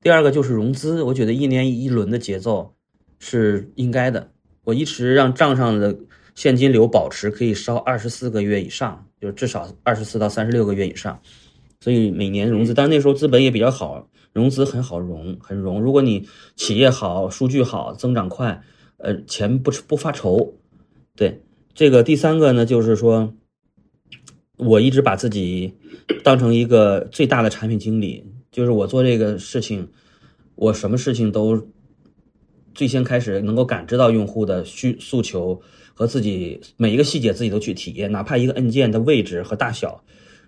[0.02, 2.74] 第二个就是融资，我觉得一年一轮的节奏
[3.20, 4.32] 是应该的。
[4.64, 5.94] 我一直让账上的
[6.36, 11.20] 现金流保持可以烧二十四个月以上，就至少二十四到三十六个月以上。
[11.82, 15.82] 所以每年融资，但那时候资本也比较好，融资很好融，很融。
[15.82, 18.62] 如果你企业好，数据好，增长快，
[19.00, 20.56] 呃，钱不不发愁。
[21.14, 23.34] 对这个第三个呢，就是说。
[24.62, 25.74] 我一直把自己
[26.24, 29.88] 当成一个最大的产品经理，就是我做这个事情，
[30.54, 31.68] 我什么事情都
[32.76, 35.60] 最先开始能够感知到用户的需诉求
[35.96, 40.04] 和自己每一个细节自己都去体验，哪怕一个按键的位置和大小，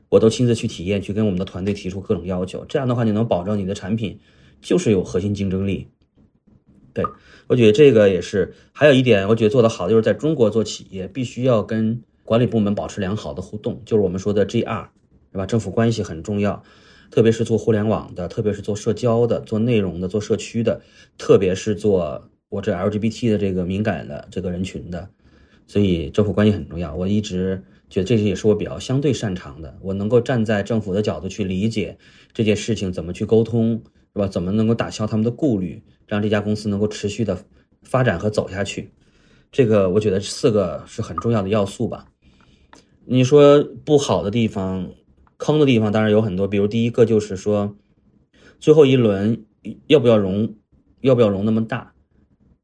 [0.10, 2.64] 我都亲自去体验，去跟我们的团队提出各种要求。
[2.66, 4.20] 这样的话，你能保证你的产品
[4.62, 5.88] 就是有核心竞争力。
[6.94, 7.04] 对
[7.48, 14.88] 我觉得这个也是，还有一点我觉得做得好，就是在中国做企业必须要跟管理部门保持良好的互动，就是我们说的 GR，
[15.32, 15.46] 对吧？
[15.46, 16.64] 政府关系很重要，
[17.12, 20.82] 特别是做互联网的，特别是做社交的、做内容的、做社区的，
[21.18, 25.10] 特别是做我这 LGBT 的这个敏感的这个人群的，
[25.68, 26.96] 所以政府关系很重要。
[26.96, 31.98] 我一直觉得这些也是我比较相对擅长的，我能够站在政府的角度去理解
[32.34, 33.82] 这件事情怎么去沟通，
[34.14, 34.28] 是吧？
[34.28, 35.84] 怎么能够打消他们的顾虑？
[36.06, 37.38] 让这家公司能够持续的
[37.82, 38.92] 发展和走下去，
[39.52, 42.06] 这个我觉得四个是很重要的要素吧。
[43.06, 44.90] 你说不好的地方、
[45.38, 47.76] 坑的地方当然有很多，比如第一个就是说，
[48.60, 49.46] 最后一轮
[49.88, 50.56] 要不要融，
[51.02, 51.94] 要不要融那么大？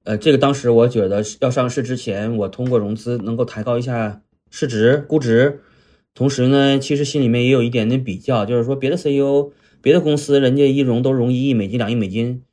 [0.06, 5.60] 呃，这个当时我觉得要上市之前，我通过融资能够抬高一下市值估值，
[6.16, 12.44] 同时呢，其实心里面也有一点点比较，就是说别的 CEO、别的公司人家一融都融一亿美金、两亿美金。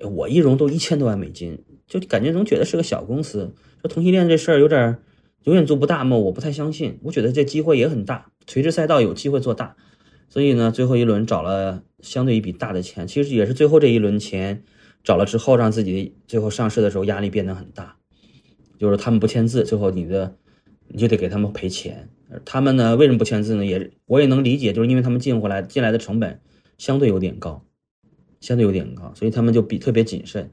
[0.00, 3.54] 我一融都一千多万美金，就感觉总觉得是个小公司。
[3.80, 4.98] 说同性恋这事儿有点
[5.44, 6.98] 永远做不大梦，我不太相信。
[7.02, 9.76] 我觉得这机会也很大，垂直赛道有机会做大。
[10.28, 14.64] 所以呢，最后一轮找了相对一笔大的钱，其实也是最后这一轮钱
[15.02, 17.96] 找了之后，让自己最后上市的时候压力变得很大。
[18.78, 20.36] 就是他们不签字，最后你的
[20.88, 22.08] 你就得给他们赔钱。
[22.44, 23.64] 他们呢为什么不签字呢？
[23.64, 26.40] 也我也能理解，就是因为他们进回来进来的成本
[26.78, 27.64] 相对有点高。
[28.40, 30.50] 相对有点高，所以他们就比特别谨慎，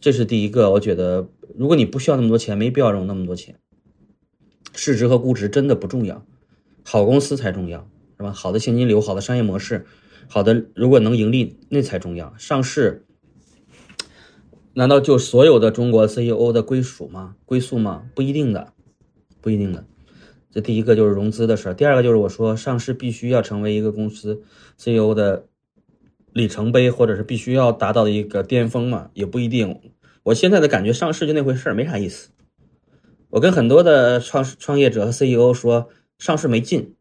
[0.00, 0.70] 这是第一个。
[0.70, 3.56] 我觉得，如果你不需要那么多钱，没必要融那么多钱。
[4.74, 6.24] 市值和估值真的不重要，
[6.84, 8.32] 好公司才重要，是吧？
[8.32, 9.86] 好的现金流，好的商业模式，
[10.28, 12.34] 好的如果能盈利，那才重要。
[12.38, 13.04] 上市
[14.74, 17.36] 难道就所有的中国 CEO 的归属吗？
[17.44, 18.04] 归宿吗？
[18.14, 18.72] 不一定的，
[19.40, 19.84] 不一定的。
[20.50, 24.42] 这第一个就是融资的事儿，第二个就是我说上市必须要成为一个公司
[24.78, 25.46] CEO 的。
[26.32, 29.80] 里程碑，或者是必须要达到的一个巅峰嘛，也不一定。
[30.22, 32.30] 我现在的感觉，上市就那回事儿，没啥意思。
[33.30, 35.88] 我跟很多的创创业者和 CEO 说，
[36.18, 36.94] 上市没劲，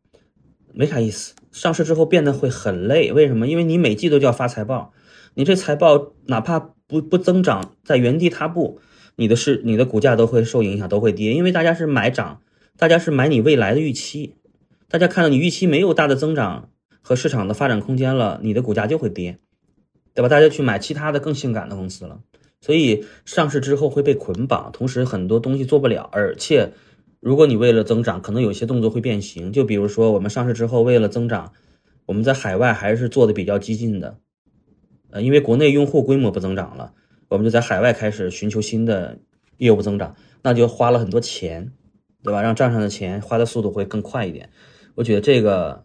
[0.73, 1.33] 没啥意思。
[1.51, 3.47] 上市之后变得会很累，为什么？
[3.47, 4.93] 因为你每季都要发财报，
[5.33, 8.79] 你这财报哪怕不不增长，在原地踏步，
[9.15, 12.41] 你的是你的股价都会受影响，都会跌，因为大家是买涨，
[12.77, 14.35] 大家是买你未来的预期，
[14.87, 16.69] 大家看到你预期没有大的增长。
[17.01, 19.39] 和市场的发展空间了，你的股价就会跌，
[20.13, 20.27] 对吧？
[20.27, 22.19] 大家去买其他的更性感的公司了，
[22.61, 26.71] 所以上市之后会被捆绑，同时很多东西做不了，而且
[27.19, 29.51] 如果你为了增长，可能有些动作会变形。
[29.51, 31.53] 就比如说我们上市之后为了增长，
[32.05, 34.17] 我们在海外还是做的比较激进的，
[35.11, 36.93] 呃，因为国内用户规模不增长了，
[37.29, 39.19] 我们就在海外开始寻求新的
[39.57, 41.71] 业务增长，那就花了很多钱，
[42.23, 42.41] 对吧？
[42.41, 44.49] 让账上的钱花的速度会更快一点。
[44.95, 45.83] 我觉得这个。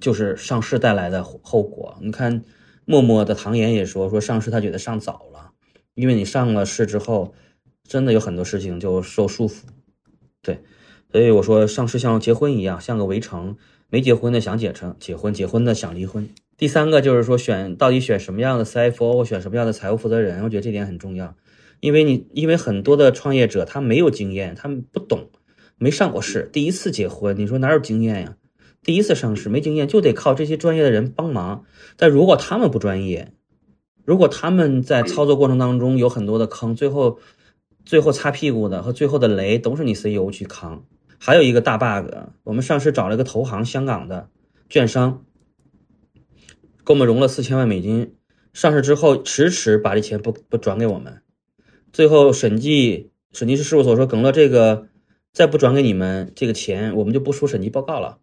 [0.00, 1.98] 就是上市带来的后果。
[2.00, 2.44] 你看，
[2.84, 5.47] 默默的唐岩也说，说上市他觉得上早了，
[5.98, 7.34] 因为你上了市之后，
[7.82, 9.62] 真的有很多事情就受束缚。
[10.40, 10.60] 对，
[11.10, 13.56] 所以我说上市像结婚一样，像个围城，
[13.90, 16.28] 没结婚的想结成结婚，结婚的想离婚。
[16.56, 21.34] 第三个就是说选到底选什么样的 CFO，选什么样的财务负责人，我觉得这点很重要，
[21.80, 25.30] 因为你因为很多的创业者他没有经验，他们不懂，
[25.78, 28.36] 没上过市，第一次结婚，你说哪有经验呀？
[28.84, 31.64] 第一次上市没经验，就得靠这些专业的人帮忙。
[31.96, 33.32] 但如果他们不专业，
[34.08, 37.18] 如果他们在操作过程当中有很多的坑，最后
[37.84, 40.82] 最后擦屁股的和最后的雷都是你 CEO 去扛。
[41.18, 42.10] 还有一个大 bug，
[42.44, 44.30] 我们上市找了一个投行，香港的
[44.70, 45.26] 券商，
[46.86, 48.14] 给我们融了四千万美金。
[48.54, 51.20] 上市之后迟迟把这钱不不转给我们，
[51.92, 54.86] 最后审计审计师事务所说，耿乐这个
[55.34, 58.20] 再不转给你们这个钱，我们就不出审计报告了。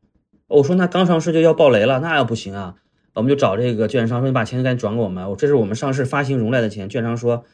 [0.48, 2.78] 我说那刚上市就要爆雷了，那要不行啊！
[3.16, 7.46] 我们就找这个券商说：“你把钱赶紧转给我们，这是我们上市发行融来的钱。”券商说：“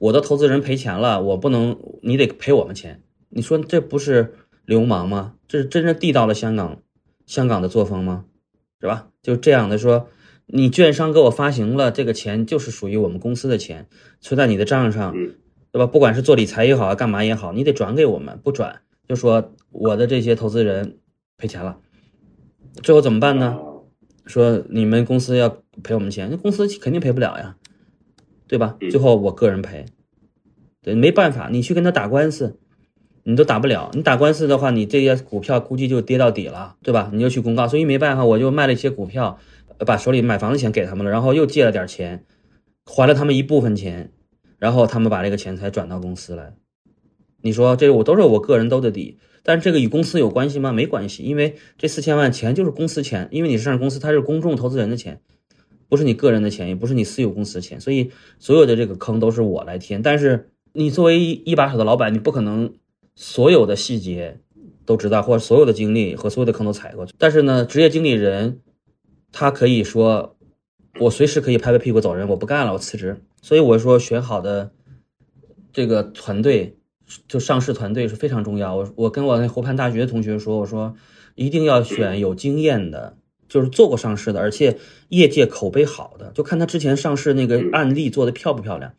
[0.00, 5.34] 我的投资人赔钱了，我不能，你得赔我们钱。”你说这不是流氓吗？
[5.46, 6.82] 这是真正地道的香港
[7.26, 8.24] 香港的作风吗？
[8.80, 9.08] 是吧？
[9.22, 10.08] 就这样的说，
[10.46, 13.86] 你券商给我发行了这个钱，就是属于我们公司的钱，
[14.20, 15.12] 存在你的账上，
[15.70, 15.86] 对吧？
[15.86, 20.98] 不管是做理财也好，干嘛也好，你得转给我们，不转就说我的这些投资人
[21.36, 21.78] 赔钱了。
[22.82, 23.58] 最后怎么办呢？
[24.30, 25.48] 说你们公司要
[25.82, 27.56] 赔我们钱，那公司肯定赔不了呀，
[28.48, 28.76] 对吧？
[28.90, 29.84] 最后我个人赔，
[30.80, 32.58] 对，没办法，你去跟他打官司，
[33.24, 33.90] 你都打不了。
[33.92, 37.10] 你打官司的话，你这些股票估计就跌到底了，对吧？
[37.12, 39.38] 你就去公告，所以没办法，我就卖了一些股票，
[39.78, 42.24] 把手里买房的钱给他们了，然后又借了点钱，
[42.86, 44.12] 还了他们一部分钱，
[44.58, 46.54] 然后他们把这个钱才转到公司来。
[47.42, 50.72] 你说这我都是我个人兜的底，但是这个与公司有关系吗？
[50.72, 55.20] 没关系，因为这四千万钱就是公司钱，因为你是上市公司，它是公众投资人的钱。
[55.88, 60.00] 不是你个人的钱，也不是你私有公司的钱，所以所有的这个坑都是我来填。
[60.02, 62.74] 但是你作为一把手的老板，你不可能
[63.16, 64.38] 所有的细节
[64.86, 67.12] 都知道，或者所有的经历和所有的坑都踩过去。
[67.18, 68.60] 但是呢，职业经理人
[69.32, 70.36] 他可以说，
[71.00, 73.20] 我随时可以拍拍屁股走人，我不干了，我辞职。
[73.42, 74.70] 所以我说，选好的
[75.72, 76.76] 这个团队，
[77.28, 78.76] 就上市团队是非常重要。
[78.76, 80.94] 我我跟我那湖畔大学的同学说，我说
[81.34, 83.16] 一定要选有经验的。
[83.48, 88.94] 就是做过上市的，而且业界口碑好的，就看他之前上市那个案例做的漂不漂亮，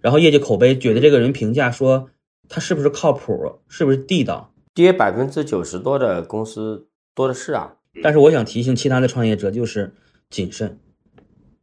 [0.00, 2.08] 然后业界口碑觉得这个人评价说
[2.48, 4.54] 他是不是靠谱，是不是地道。
[4.72, 7.74] 跌百分之九十多的公司多的是啊。
[8.00, 9.92] 但是我想提醒其他的创业者，就是
[10.30, 10.78] 谨慎，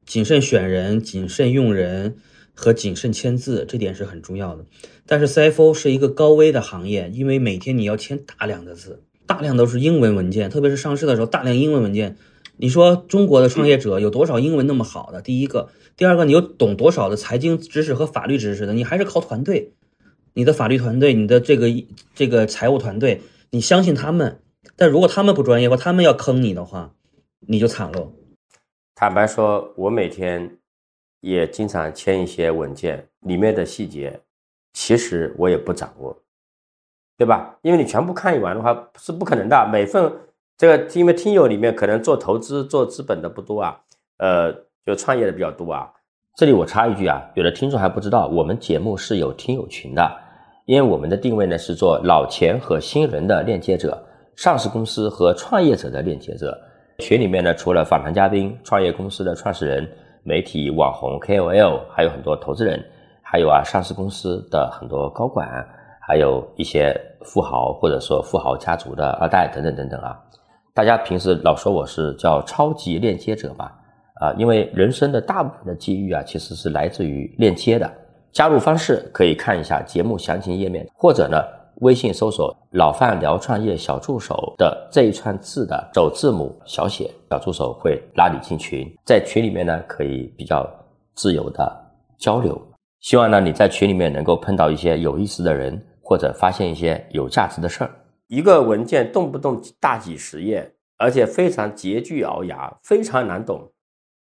[0.06, 2.18] 谨慎选人，谨慎用人
[2.56, 4.66] 和谨慎签字，这点是很重要的。
[5.06, 9.04] 但是 CFO 是一个高危的行业，因为每天你要签大量的字。
[9.28, 12.16] 大量都是英文文件，特别是上市的时候，大量英文文件。
[12.58, 15.22] 你说中国的创业者有多少英文那么好的？
[15.22, 18.74] 第一个，第二个，你又懂多少的财经知识和法律知识的？
[18.74, 19.74] 你还是靠团队，
[20.34, 21.68] 你的法律团队，你的这个
[22.14, 24.40] 这个财务团队，你相信他们。
[24.76, 26.94] 但如果他们不专业或他们要坑你的话，
[27.48, 28.12] 你就惨了。
[28.94, 30.58] 坦白说，我每天
[31.26, 34.20] 也经常签一些文件，里面的细节
[34.74, 36.16] 其实我也不掌握。
[37.18, 37.58] 对吧？
[37.62, 39.66] 因为你全部看完的话是不可能的。
[39.72, 40.12] 每份
[40.58, 43.80] 这个，因为听友里面可能做投资、做资本的不多啊，
[44.18, 44.52] 呃，
[44.86, 45.90] 就创业的比较多啊。
[46.36, 50.06] 这里我插一句啊，有的听众还不知道，我们节目是有听友群的，
[50.66, 53.98] 因为我们的定位呢是做老钱和新人的链接者，
[54.36, 56.62] 上市公司和创业者的链接者。
[57.00, 59.90] 群里面呢，除了访谈嘉宾、创业公司的创始人、
[60.26, 62.84] 媒体网红 KOL，还有很多投资人，
[63.22, 65.66] 还有啊，上市公司的很多高管。
[66.08, 70.16] 还有一些富豪或者说富豪家族的二代等等等等啊，
[70.72, 73.72] 大家平时老说我是叫超级链接者嘛，
[74.22, 77.92] 啊，因为人生的大部分的机遇啊，其实是来自于链接的。
[78.32, 81.42] 加入方式可以看一下节目详情页面，或者呢，
[81.82, 90.70] 微信搜索“老范聊创业小助手”的这一串字的首字母小写，小助手会拉你进群，在群里面呢，可以比较
[91.14, 91.72] 自由的
[92.18, 92.62] 交流。
[93.00, 95.82] 希望呢，你在群里面能够碰到一些有意思的人。
[96.08, 97.90] 或者发现一些有价值的事儿，
[98.28, 103.72] 一个文件动不动大几十页，而且非常拮据聱牙，非常难懂。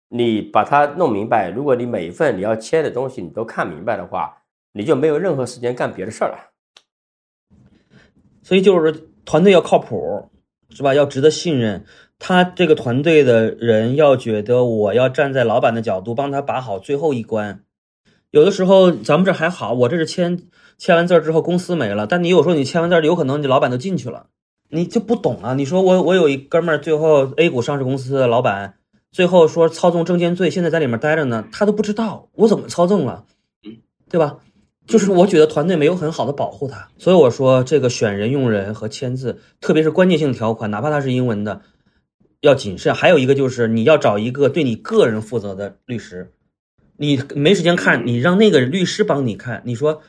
[0.09, 4.35] 你把它弄明白，如果你每一份你要签的东西你都看明白的话，
[4.73, 6.54] 你就没有任何时间干别的事儿了。
[8.45, 10.29] 所以就是团队要靠谱，
[10.69, 10.93] 是吧？
[10.93, 11.83] 要值得信任。
[12.19, 17.61] 他这个团队的人要觉得我要站在老板的角度帮他把好最后一关。
[18.29, 20.43] 有的时候咱们这还好，我这是签。
[20.77, 22.05] 签完字之后，公司没了。
[22.05, 24.27] 但你有时候你签完字，有可能你老板都进去了，
[24.69, 25.53] 你就不懂啊。
[25.55, 28.75] 你说我我有一哥们儿，最后 A 股上市公司的老板，
[29.11, 33.23] 最后说操纵证监罪，现在在里面待着呢，他都不知道我怎么操纵了，
[34.09, 34.37] 对吧？
[34.87, 41.61] 就是我觉得团队没有很好的保护他，所以我说这个选人用人和签字，特别是关键性条款，哪怕它是英文的，
[42.41, 42.93] 要谨慎。
[42.93, 46.31] 还有一个就是你要找一个对你个人负责的律师，
[46.97, 50.01] 你没时间看，你让那个律师帮你看，你说。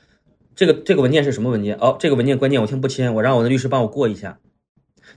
[0.58, 1.76] 这个这个文件是什么文件？
[1.76, 4.38] 哦，这个文件关键我先不签，我让我的律师帮我过一下。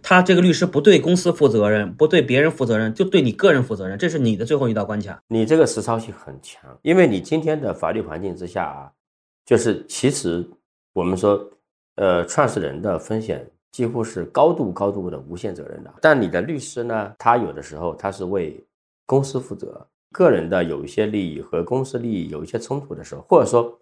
[0.01, 5.23] 他这个律师不对公司负责任，不对别人负责任，就对你个人负责任，这是你的最后一道关卡。
[5.29, 8.91] 你这个实操性很强，因为你今天的法律环境之下啊，
[9.49, 10.47] 就是其实
[10.93, 11.43] 我们说，
[11.95, 15.91] 呃，创始人的风险几乎是高度高度的无限责任的。
[15.99, 18.63] 但你的律师呢，他有的时候他是为
[19.07, 23.75] 公司负责，个人的有一些利益和公司利益有一些冲突的时候，或者说。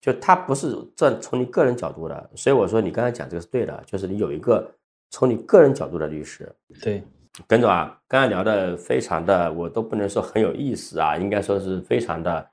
[0.00, 4.68] 就他不是这从你个人角度的，所以我说你刚才讲这个是对的，就是你有一个
[5.10, 6.52] 从你个人角度的律师。
[6.82, 7.04] 对，
[7.46, 12.44] 耿总啊，刚才聊的非常的，我都不能说很有意思啊，应该说是非常的，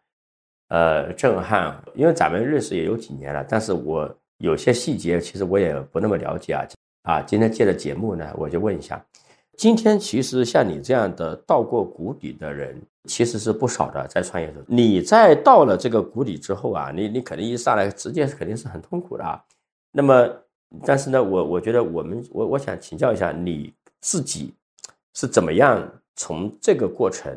[0.70, 1.80] 呃，震撼。
[1.94, 6.66] 因为咱们认识也有几年了，但是我有些细节其实我也不那么了解啊。
[7.04, 9.04] 啊，今天借着节目呢，我就问一下。
[9.58, 14.08] 今天其实像你这样的到过谷底的人，其实是不少的。
[14.08, 19.44] 在创业中，你在到了这个谷底之后啊，你你肯定一上来直接肯定是很痛苦的啊。
[19.92, 20.30] 那么，
[20.86, 24.54] 但是呢，我我觉得我们我我想请教一下你自己
[25.14, 27.34] 是怎么样从这个过程，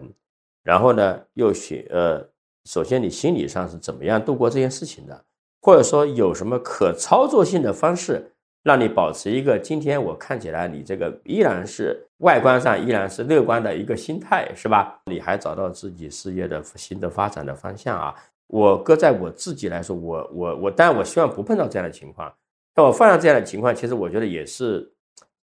[0.62, 2.24] 然后呢又学呃，
[2.64, 5.24] 首先你心理上是怎么样度过这件事情的？
[5.60, 8.32] 或者说有什么可操作性的方式，
[8.62, 15.00] 让你保持一个今天我看起来你这个依然是外观上依然是乐观的一个心态，是吧？
[15.06, 18.14] 你还找到自己事业的新的发展的方向啊？
[18.48, 22.32] 我搁在我自己来说，我我我，当然我希望不碰到这样的情况。
[22.74, 24.92] 但我放下这样的情况，其实我觉得也是，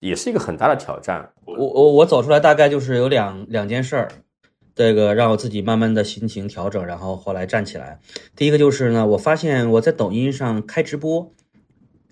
[0.01, 1.33] 也是一个很大的挑战。
[1.45, 4.09] 我我我走出来大概就是有两两件事儿，
[4.79, 7.99] 这个让我自己慢慢的心情调整，然后后来站起来。
[8.37, 11.33] 第一个就是呢，我发现我在抖音上开直播，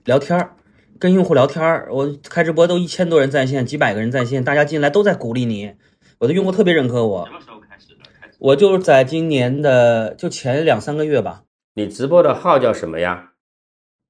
[0.04, 0.56] 聊天儿，
[0.98, 5.74] 跟用户聊天儿，我开直播都一千多人在线，几百个人在线，大家进来都在鼓励你，
[6.18, 7.26] 我的用户特别认可我。
[7.26, 8.02] 什么时候开始的？
[8.40, 11.44] 我就是在今年的就前两三个月吧。
[11.74, 13.34] 你直播的号叫什么呀？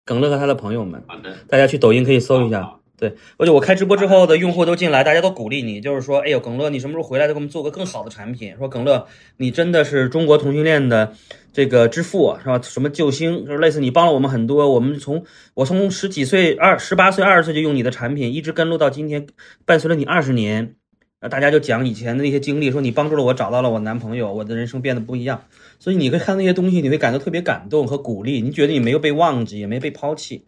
[0.07, 1.05] 耿乐和他的朋友们，
[1.47, 2.81] 大家去抖音可以搜一下。
[2.99, 8.57] 对，而且我开直播之后的用户都进来，大家都鼓励你，就是说，哎呦，耿乐，你什么时候回来再给我们做个更好的产品？
[8.57, 11.13] 说耿乐，你真的是中国同性恋的
[11.53, 12.59] 这个之父，是吧？
[12.63, 14.71] 什么救星，就是类似你帮了我们很多。
[14.71, 19.27] 我们从我从十几岁、二十八岁、二十岁就用你的产品，一直跟录到今天，
[19.67, 20.77] 伴随了你二十年。
[21.21, 25.45] 那大家就讲以前的那些经历，说你帮助了我找到了我男朋友，我的人生变得不一样。
[25.79, 28.41] 所以你会看那些东西，你会感到特别感动和鼓励。
[28.41, 30.47] 你觉得你没有被忘记，也没被抛弃。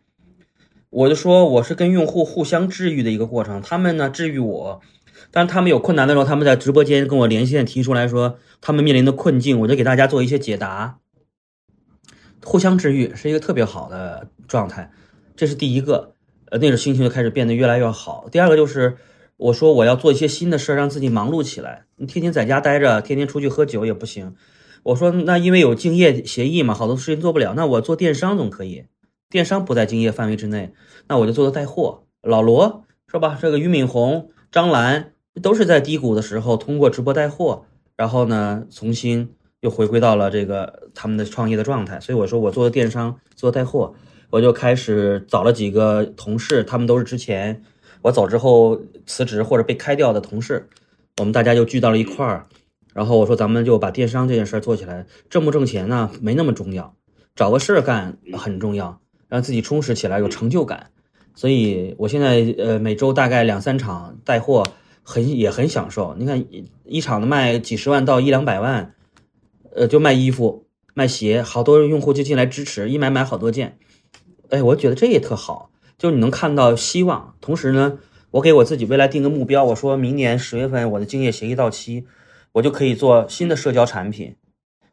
[0.91, 4.81] 我就说我是跟用户互相治愈的一个过程，他们呢治愈我，
[5.31, 10.99] 但他们有困难的时候，他们在直播间跟我连线，提出来说他们面临的困境，我就给大家做一些解答。
[12.45, 14.91] 互相治愈是一个特别好的状态，
[15.37, 16.15] 这是第一个。
[16.51, 18.27] 呃，那个心情就开始变得越来越好。
[18.33, 18.97] 第二个就是
[19.37, 21.85] 我说我要做一些新的事儿，让自己忙碌起来。
[21.97, 24.35] 你天天在家待着，天天出去喝酒也不行。
[24.85, 27.53] 我说那因为有竞业协议嘛，好多事情做不了。
[27.55, 28.87] 那我做电商总可以，
[29.31, 30.73] 电商不在竞业范围之内，
[31.07, 32.05] 那我就做做带货。
[32.23, 33.39] 老罗是吧？
[33.41, 35.13] 这个俞敏洪、张兰
[35.43, 37.65] 都是在低谷的时候通过直播带货，
[37.97, 42.01] 然后呢重新又回归到了这个他们的创业的状态。
[42.01, 43.95] 所以我说我做电商做带货，
[44.31, 47.63] 我就开始找了几个同事，他们都是之前
[48.01, 50.69] 我走之后辞职或者被开掉的同事，
[51.19, 52.47] 我们大家就聚到了一块儿。
[52.95, 56.11] 然后我说，咱们就把电商这件事儿做起来，挣不挣钱呢？
[56.21, 56.97] 没那么重要，
[57.37, 60.91] 找个事儿干很重要，让自己充实起来，有成就感。
[61.35, 64.65] 所以我现在呃每周大概两三场带货，
[65.03, 66.15] 很也很享受。
[66.19, 66.45] 你看
[66.85, 68.95] 一场的卖几十万到一两百万，
[69.75, 73.79] 呃就卖衣服、卖鞋，好多用户就进来支持，一买买好多件。
[74.51, 77.35] 哎，我觉得这也特好，就是你能看到希望。
[77.41, 77.99] 同时呢，
[78.33, 82.07] 我给我自己未来定个目标，我说明年十月份我的竞业协议到期。
[82.53, 84.35] 我就可以做新的社交产品，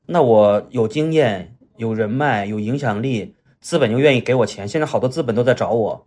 [0.07, 3.34] 那我有经验、有人脉、有影响力，
[3.65, 4.67] 资本就愿意给我钱。
[4.67, 6.05] 现在好多资本都在找我，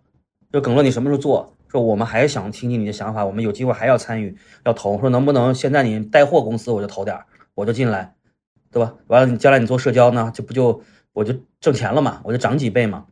[0.52, 1.56] 就耿乐，你什么时候做？
[1.66, 4.96] 说我们还想听听你的想法，我们有机会还要参与，要投。
[5.00, 7.18] 说能不能现在你带货公司，我就投点
[7.56, 8.14] 我就进来，
[8.70, 8.94] 对吧？
[9.08, 13.06] 完了，你将来你做社交呢，就不就我就挣钱了嘛，我就涨几倍嘛。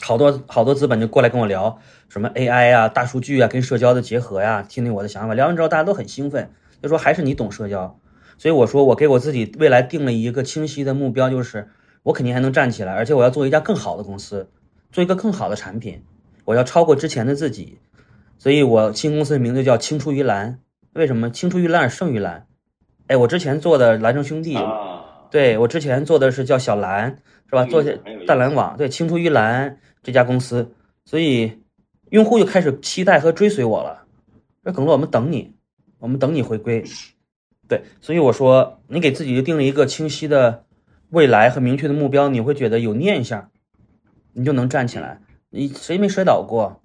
[0.00, 5.34] 好多好多资本就过来跟我聊什么 AI 啊、大数据啊，跟社交的结合呀，听听我的想法。
[5.34, 6.52] 聊完之后，大家都很兴奋。
[6.80, 7.98] 就说还是你懂社交，
[8.38, 11.68] 所以我说我给我自己未来定了一个清晰的目标，就是
[12.02, 14.48] 我肯定还能站起来，而且我要做一家更好的公司，
[14.90, 16.02] 做一个更好的产品，
[16.44, 17.78] 我要超过之前的自己，
[18.38, 20.58] 所以我新公司的名字叫青出于蓝。
[20.94, 22.46] 为什么青出于蓝而胜于蓝？
[23.06, 24.58] 哎，我之前做的蓝城兄弟，
[25.30, 27.64] 对我之前做的是叫小蓝，是吧？
[27.64, 27.82] 做
[28.26, 30.74] 淡蓝网，对青出于蓝这家公司，
[31.04, 31.62] 所以
[32.10, 34.04] 用户就开始期待和追随我了。
[34.64, 35.52] 说耿乐，我们等你。
[35.98, 36.82] 我们等你回归，
[37.68, 40.64] 对，所以我说你给自己定了一个清晰的
[41.12, 43.50] 未来和明确的目标，你会觉得有念想，
[44.32, 45.20] 你就能站起来。
[45.50, 46.80] 你谁没摔倒过？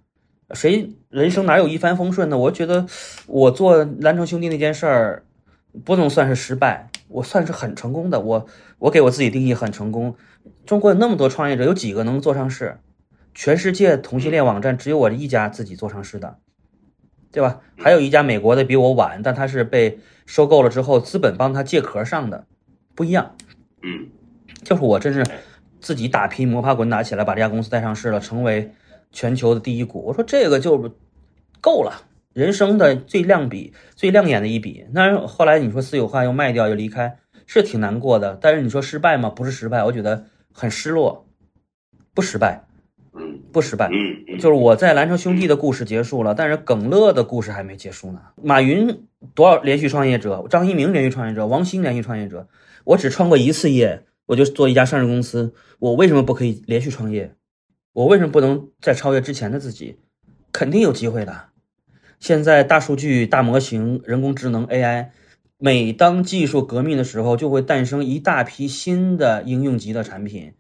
[0.52, 2.38] 谁人生哪有一帆风顺的？
[2.38, 2.86] 我觉得
[3.28, 5.26] 我做蓝城兄弟那件事儿
[5.86, 8.20] 不能算是失败，我算是很成功的。
[8.20, 8.46] 我
[8.80, 10.14] 我给我自己定义很成功。
[10.66, 12.80] 中国有那么多创业者，有几个能做上市？
[13.34, 16.38] 全世界同性恋网站只有我一家自己做上市的。
[17.32, 17.62] 对吧？
[17.78, 22.46] 还有一家美国的比我晚，但他是被收购了之后，资本帮他借壳上的，
[22.94, 23.36] 不一样。
[23.84, 24.08] 嗯，
[24.68, 25.26] 就是我真是
[25.80, 28.70] 自己打拼，摸爬滚打起来，把这家公司带上市了，成为
[29.14, 30.04] 全球的第一股。
[30.06, 30.94] 我说这个就
[31.62, 32.02] 够了，
[32.34, 34.86] 人生的最亮笔、最亮眼的一笔。
[34.92, 38.38] 那后来你说私有化又卖掉又离开，是挺难过的。
[38.42, 39.30] 但是你说失败吗？
[39.30, 41.26] 不是失败，我觉得很失落，
[42.14, 42.66] 不失败。
[43.54, 48.22] 不失败，嗯，就是我在蓝城兄弟的故事结束了，但是耿乐的故事还没结束呢。
[48.44, 52.48] 马云多少连续创业者，张一鸣连续创业者，王兴连续创业者，
[52.84, 57.34] 我只创过一次业，我就做一家上市公司，我为什么不可以连续创业？
[57.94, 59.98] 我为什么不能再超越之前的自己？
[60.52, 61.46] 肯定有机会的。
[62.20, 65.10] 现在大数据、大模型、人工智能 AI，
[65.58, 70.54] 每当技术革命的时候，就会诞生一大批新的应用级的产品。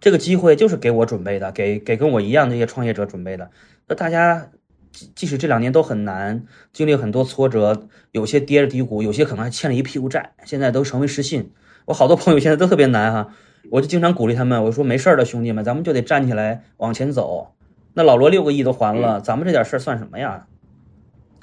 [0.00, 3.50] 这个机会就是给我准备的，给给跟我一样的这些创业者准备的。
[3.86, 4.50] 那大家
[4.90, 11.52] 即即使这两年都很难，经历很多挫折，有些跌着低谷，有些可能还欠了一屁股债，现在都成为失信。
[11.84, 13.28] 我好多朋友现在都特别难哈，
[13.70, 17.54] 我就经常鼓励他们，我说没事儿的，兄弟们，咱们就得站起来往前走。
[17.94, 20.46] 那老罗六个亿都还了，咱们这点事儿算什么呀？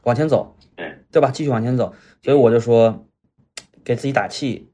[0.04, 0.56] 往前走，
[1.12, 1.30] 对吧？
[1.32, 1.94] 继续往前走。
[2.24, 3.06] 所以我就说，
[3.84, 4.72] 给自己打气，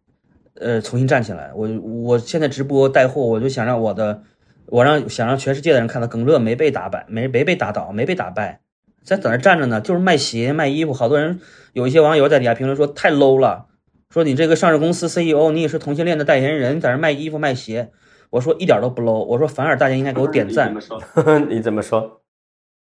[0.53, 1.51] 呃，重新站起来。
[1.53, 4.21] 我我现在直播带货，我就想让我的，
[4.67, 8.61] 我让想让全世界的人看到，耿乐没被打败，没没被打倒，没被打败，
[9.03, 10.93] 在在那站着呢，就是卖鞋卖衣服。
[10.93, 11.41] 好多人
[11.73, 13.65] 有一些网友在底下评论说太 low 了，
[14.09, 17.91] 说你这个上市公司 CEO，你也是同性恋的代言人，在那卖衣服卖鞋。
[18.31, 20.73] 我说一点都不 low，我说反而大家应该给我点赞。
[21.49, 22.21] 你怎么说？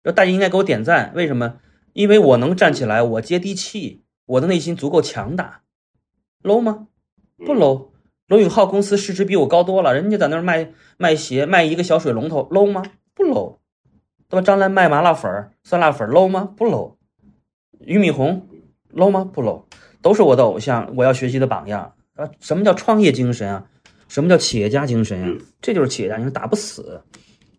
[0.03, 1.55] 说大家应该给我点赞，为什么？
[1.93, 5.61] 因为我能站起来，我接地气，我的内心足够强大。
[6.43, 6.87] low 吗？
[7.37, 7.89] 不 low。
[8.27, 12.83] 罗永浩公司市值比我高多了，人家在那儿卖卖鞋，卖一个小水龙头，low 吗？
[13.13, 13.57] 不 low。
[14.27, 14.41] 对吧？
[14.41, 16.51] 张兰卖麻辣粉、酸辣粉，low 吗？
[16.57, 16.95] 不 low。
[17.79, 18.47] 俞敏洪
[18.91, 19.29] ，low 吗？
[19.31, 19.65] 不 low。
[20.05, 22.29] 都是我的偶像，我要学习的榜样啊！
[22.39, 23.65] 什么叫创业精神啊？
[24.07, 25.27] 什么叫企业家精神呀？
[25.59, 27.01] 这就是企业家精神，打不死，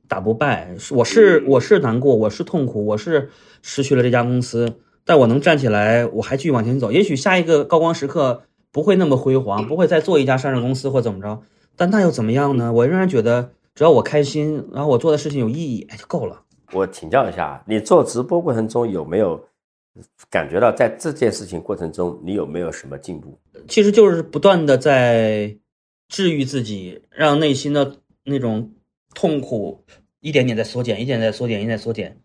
[0.06, 0.72] 打不败。
[0.92, 3.30] 我是我是难过，我是痛苦，我是
[3.62, 4.74] 失去了这家公司，
[5.04, 6.92] 但我能站起来，我还继续往前走。
[6.92, 11.42] 也许下一个高光时刻不会那么辉煌， 不会再做一家上市公司或怎么着，
[11.74, 12.72] 但那又怎么样呢？
[12.72, 16.42] 我仍然觉得，只要我开心，然后我做的事情有意义，哎就够了。
[16.72, 19.44] 我请教一下，你做直播过程中有没有
[20.30, 23.38] 感觉到，在这件事情过程中，你有没有什么进步？
[23.68, 25.56] 其实就是不断的在。
[26.08, 28.74] 治愈自己，让内心的那种
[29.12, 29.84] 痛苦
[30.20, 32.20] 一点点在缩减，一点在缩减，一点在缩减。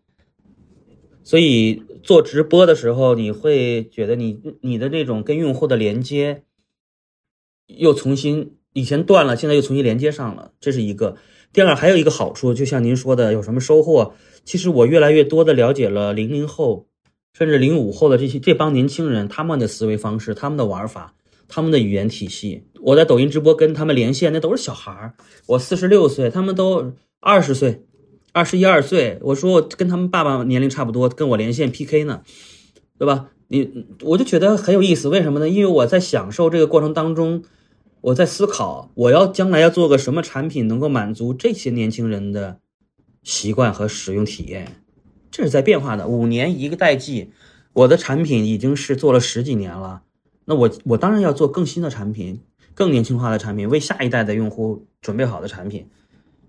[1.23, 6.43] 所以做直播的时候，你会觉得你你的那种跟用户的连接
[7.65, 11.17] 又重新以前断了，现在又重新连接上了，这是一个。
[11.51, 14.13] 第二，还有一个好处，就像您说的，有什么收获？
[14.45, 16.85] 其实我越来越多的了解了零零后，
[17.33, 21.13] 甚至零五后的这些这帮年轻人，他们的思维方式，他们的玩法。
[21.53, 25.15] 他们的语言体系，我在抖音直播跟他们连线，那都是小孩儿。
[25.47, 27.83] 我四十六岁，他们都二十岁，
[28.31, 29.19] 二十一二岁。
[29.21, 32.21] 我说我跟他们爸爸年龄差不多，跟我连线 PK 呢，
[32.97, 33.31] 对吧？
[33.49, 35.49] 你我就觉得很有意思，为什么呢？
[35.49, 37.43] 因为我在享受这个过程当中，
[37.99, 42.59] 我在思考，我要将来要做个什么产品能够满足这些年轻人的
[43.23, 44.80] 习惯和使用体验，
[45.31, 46.07] 这是在变化的。
[46.07, 47.31] 五年一个代际，
[47.73, 50.03] 我的产品已经是做了十几年了。
[50.45, 52.41] 那我我当然要做更新的产品，
[52.73, 55.87] 更年轻化的产品，为下一代的用户准备好的产品。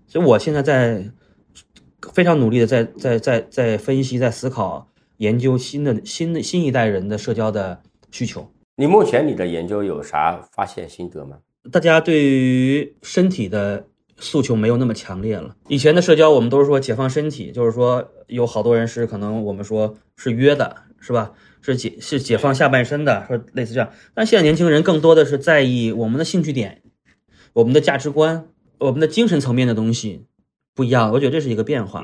[0.07, 1.09] 所以我现在在
[2.11, 7.81] 非常努力的在在在在分析、在思考、研究新的新的新一代人的社交的
[8.11, 8.51] 需求。
[8.75, 11.37] 你目前你的研究有啥发现心得吗？
[11.71, 13.87] 大家对于身体的
[14.17, 15.55] 诉求没有那么强烈了。
[15.67, 21.33] 以前的社交我们都是说解放身体，就是说有好多人是可能我们说是约的，是吧？
[21.61, 23.89] 是解是解放下半身的，说类似这样。
[24.13, 26.81] 但现在年轻人更多的是在意我们的兴趣点、
[27.53, 28.49] 我们的价值观、
[28.79, 30.25] 我们的精神层面的东西
[30.75, 31.13] 不一样。
[31.13, 32.03] 我觉得这是一个变化，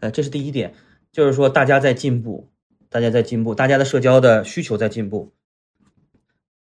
[0.00, 0.74] 呃，这是第一点，
[1.12, 2.50] 就是说大家在进步，
[2.88, 5.32] 大家在进步，大家的社交的需求在进步。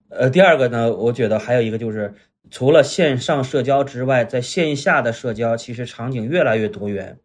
[0.10, 2.14] 呃，第二个呢，我觉得还有一个就是，
[2.50, 7.20] 除了线上社交之外，在线下的社交其实场景越来越多元，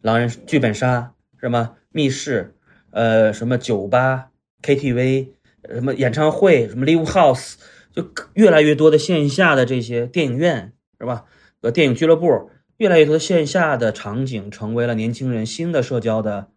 [0.00, 1.76] 狼人剧本杀是吗？
[1.90, 2.56] 密室。
[2.92, 4.30] 呃，什么酒吧、
[4.62, 5.28] KTV，
[5.72, 7.54] 什么演唱会，什么 Live House，
[7.92, 8.04] 就
[8.34, 11.26] 越来越多的线下的这些电影院，是吧？
[11.62, 16.50] 和电影俱乐部，越来越多的线下的场景，成为了年轻人新的社交的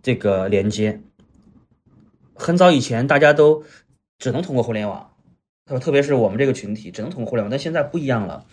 [0.00, 1.02] 这个连接。
[2.34, 3.62] 很早以前，大家都
[4.18, 5.10] 只能通过互联网，
[5.80, 7.50] 特别是我们这个群体，只能通过互联网。
[7.50, 8.44] 但现在不一样了，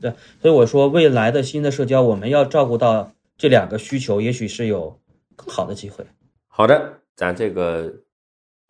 [0.00, 0.12] 对，
[0.42, 5.00] 所以我说，未来的新的社交，我们要照顾到这两个需求，也许是有
[5.34, 6.04] 更好的机会。
[6.46, 7.90] 好的，咱这个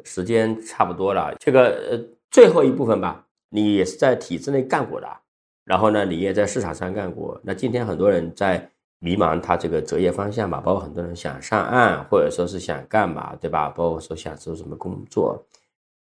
[0.05, 1.35] 时间差不多了。
[1.41, 2.01] 这个呃，
[2.31, 5.09] 最后一部分吧，你也是在体制内干过的，
[5.65, 7.41] 然后呢，你也在市场上干过。
[7.43, 13.69] 那今天很多人在迷茫他这个择业方向吧，包括很多人想上岸，或者说是想干嘛，对吧？
[13.71, 15.45] 包括说想做什么工作。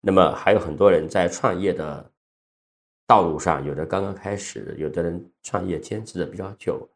[0.00, 2.10] 那么还有很多人在创业的
[3.06, 6.88] 道路上，有的刚刚开始，有的人创业坚持的比较久。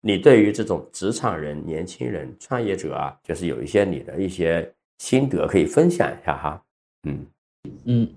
[0.00, 6.62] 你对于这种职场人、年轻人、创业者啊，就是有一些你的一些心得可以分享一下哈。
[7.02, 7.26] 嗯
[7.84, 8.08] 嗯，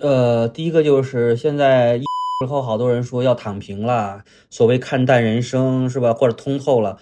[0.00, 6.98] 呃，第一个就是现在之后好多人说要躺平了，所谓看淡人生是吧，或者通透了，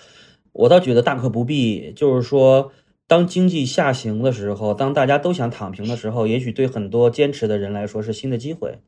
[0.52, 1.92] 我倒觉得大可不必。
[1.92, 2.70] 就是说，
[3.08, 8.78] 当经济下行的时候，当大家都想躺平的时候，也许对很多坚持的人来说是新的机会。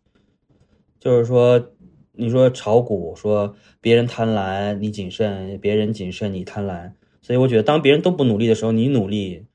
[1.00, 1.72] 就是说。
[2.12, 6.90] 你说炒股，说别人贪婪你谨慎，别人谨慎你贪婪，
[7.22, 9.46] 所以我觉得当别人都不努力的时候，你努力，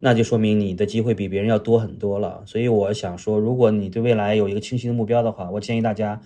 [0.00, 2.42] 那就说明你的机会比别人要多很多了。
[2.44, 6.20] 所以我想说，如果你对未来有一个清晰的目标的话，我建议大家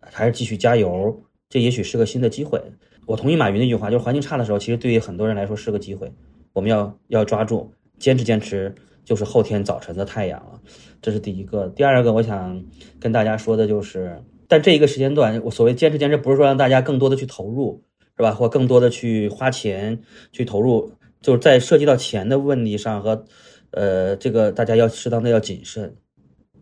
[0.00, 2.62] 还是继续加油，这也许是个新的机会。
[3.06, 6.12] 我同意马云那句话，就是环境差的时候，其实对于很多人来说是个机会，
[6.56, 10.58] 我们要要抓住，坚持坚持，就是后天早晨的太阳了。
[11.02, 11.68] 这是第一个。
[11.68, 12.64] 第二个，我想
[12.98, 14.24] 跟大家说的就是。
[14.48, 17.82] 但这一个时间段，我所谓坚持坚持，不是说让大家更多的去投入，
[18.16, 18.30] 是吧？
[18.30, 20.00] 或更多的去花钱
[20.32, 23.26] 去投入，就是在涉及到钱的问题上和，
[23.72, 25.94] 呃，这个大家要适当的要谨慎，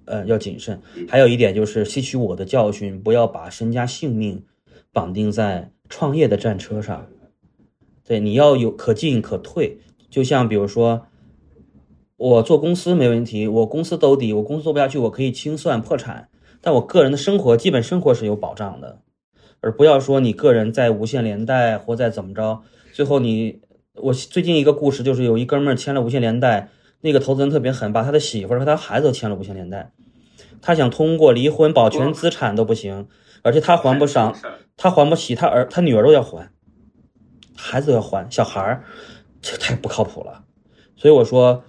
[0.06, 0.82] 呃，要谨慎。
[1.06, 4.42] 还有一点就是吸取我的教训，不要把身家性命
[4.92, 7.06] 绑定在创业的战车上。
[8.06, 9.78] 对，你要有可进可退。
[10.14, 11.08] 就像比如说，
[12.16, 16.28] 我做公司没问题，我公司兜底，我公司做不下去，我可以清算破产。
[16.60, 19.00] 但我个人的生活基本生活是有保障的，
[19.60, 22.62] 而不要说你个人在无限连带或再怎么着，
[22.92, 23.60] 最后你
[23.94, 26.68] 我最近一个故事就是有一哥们儿签了无限连带，
[27.00, 29.90] 那个投资人特别狠，把他的媳妇儿和他孩子都签了无限连带，
[30.62, 33.08] 他想通过离婚保全资产都不行，
[33.42, 34.36] 而且他还不上，
[34.76, 36.52] 他还不起，他儿他女儿都要还，
[37.56, 38.84] 孩子都要还，小孩儿
[39.44, 40.44] 这太不靠谱了，
[40.96, 41.62] 所以我说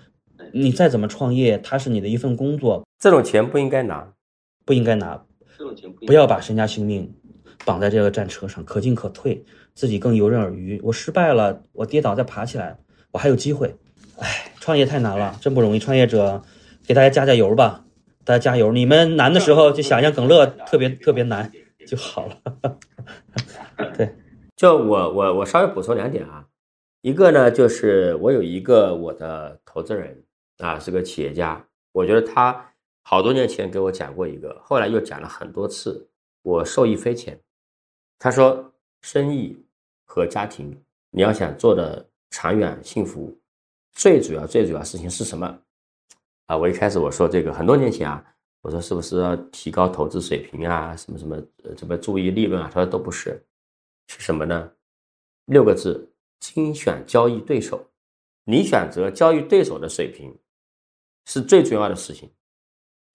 [0.54, 4.14] 你再怎么创业，它是你的一份工作，这种钱不应该拿。
[4.68, 5.24] 不应该拿，
[5.60, 7.14] 这种钱不要把身家性命
[7.66, 9.46] 绑在这个战车上，可进可退，
[9.76, 10.82] 自己更游刃有余。
[10.86, 12.80] 我失败了，我跌倒再爬起来，
[13.12, 13.76] 我还有机会。
[14.18, 15.78] 哎，创业太难了，真不容易。
[15.78, 16.42] 创业者，
[16.88, 17.86] 给大家加加油吧，
[18.24, 18.72] 大家加油。
[18.72, 21.52] 你们难的时候就想象耿乐特别特别难
[21.86, 22.42] 就好了。
[23.96, 24.16] 对，
[24.58, 26.46] 就我我我稍微补充两点啊，
[27.06, 30.20] 一个呢就是我有一个我的投资人
[30.58, 32.72] 啊是个企业家，我觉得他。
[33.08, 36.10] 好多年前给我讲过一个，后来又讲了很多次，
[36.41, 37.39] 我受益匪浅。
[38.18, 39.64] 他说，生意
[40.03, 40.76] 和家庭，
[41.12, 43.38] 你要想做的长远幸福，
[43.93, 45.62] 最主要最主要事情是什么？
[46.47, 48.26] 啊，我一开始我说这个很多年前啊，
[48.62, 52.68] 我说是不是要提高投资水平啊，什么什么呃，怎么注意利润啊？
[52.74, 53.39] 他说都不是，
[54.08, 54.72] 是什么呢？
[55.45, 56.10] 六个字：
[56.40, 57.90] 精选交易对手。
[58.44, 60.38] 你选择交易对手的水平，
[61.26, 62.32] 是最重要的事情。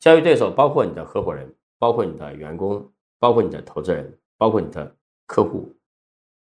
[0.00, 4.96] 交易对手包括你的合伙人，包括你的员工，包括你的投资人，包括你的
[5.26, 5.72] 客户。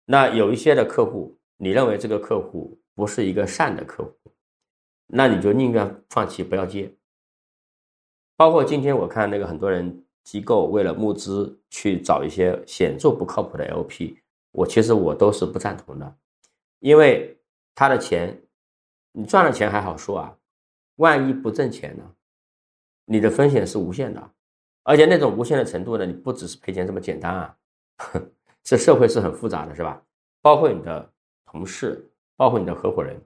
[0.07, 4.13] 那有一些的客户，你认为这个客户不是一个善的客户，
[5.07, 6.93] 那你就宁愿放弃不要接。
[8.37, 14.17] 包括今天我看那个很多人机构为了募资去找一些显著不靠谱的 LP，
[14.51, 16.17] 我其实我都是不赞同的，
[16.83, 17.39] 因为
[17.77, 18.43] 他的钱
[19.13, 20.37] 你赚了钱还好说啊，
[20.97, 22.05] 万一不挣钱呢？
[23.05, 24.31] 你的风险是无限的，
[24.83, 27.57] 而且那种无限的程度呢，你不只是赔钱这么简单啊，
[28.65, 30.03] 这社会是很复杂的，是吧？
[30.41, 31.13] 包括你的
[31.47, 32.05] 同事，
[32.37, 33.17] 包括你的合伙人，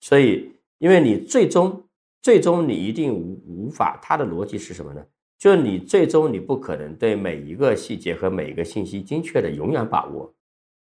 [0.00, 1.84] 所以，因为你最终，
[2.22, 5.04] 最终你一定无无法，他的逻辑是什么呢？
[5.36, 10.32] 就是你最终你不可能对每一个细节和每一个信息精确的永远把握，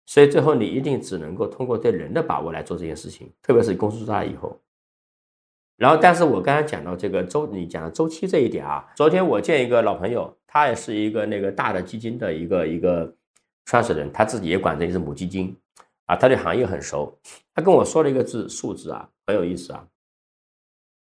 [0.06, 4.58] 所以最后你一定只能够通过对人的把握来做这件事情，特别是公司做大以后。
[5.76, 13.14] 然后，但是我刚才讲到这个周，你讲的周期这一点啊，昨天我见一个老朋友，他也是一个那个大的基金的一个一个
[13.66, 15.54] 创始人，他自己也管着一只母基金，
[16.06, 17.14] 啊，他对行业很熟，
[17.54, 19.86] 他跟我说了一个字数字啊，很有意思啊。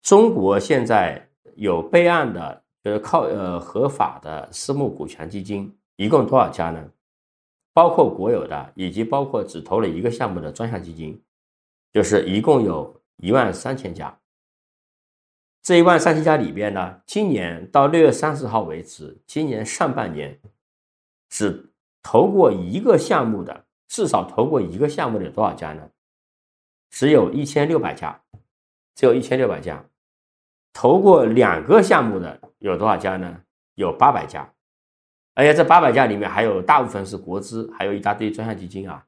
[0.01, 6.83] 中国现在有备案的，就是靠呃合法的私募股权基金，一共多少家呢？
[7.77, 11.23] 包括国有的，以及包括只投了一个项目的专项基金，
[11.93, 14.19] 就是一共有一万三千家。
[15.63, 20.41] 这一万三千家里边呢，今年到六月三十号为止，今年上半年
[21.29, 21.71] 只
[22.03, 25.91] 投过一个项目的，至少投过一个项目的有多少家呢？
[26.89, 28.19] 只有一千六百家，
[28.95, 29.85] 只有一千六百家。
[30.73, 33.43] 投过两个项目的有多少家呢？
[33.75, 34.51] 有八百家。
[35.37, 39.05] 而且这八百家里面还有大部分是国资，还有一大堆专项基金啊，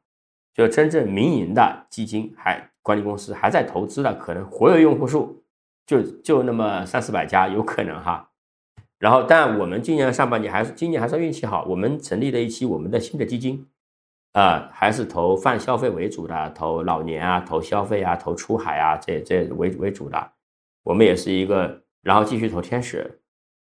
[0.55, 5.43] 就真正民营的基金还管理公司还在投资的，可能活跃用户数。
[5.89, 8.29] 就就那么三四百家有可能哈，
[8.99, 13.67] 然后但我们今年上半年还是今年还算运气好，我们成立了一期我们的新的基金，
[14.35, 20.33] 啊，还是投泛消费为主的，投老年啊，投消费啊，投出海啊，这这为为主的，
[20.83, 23.23] 我们也是一个，然后继续投天使，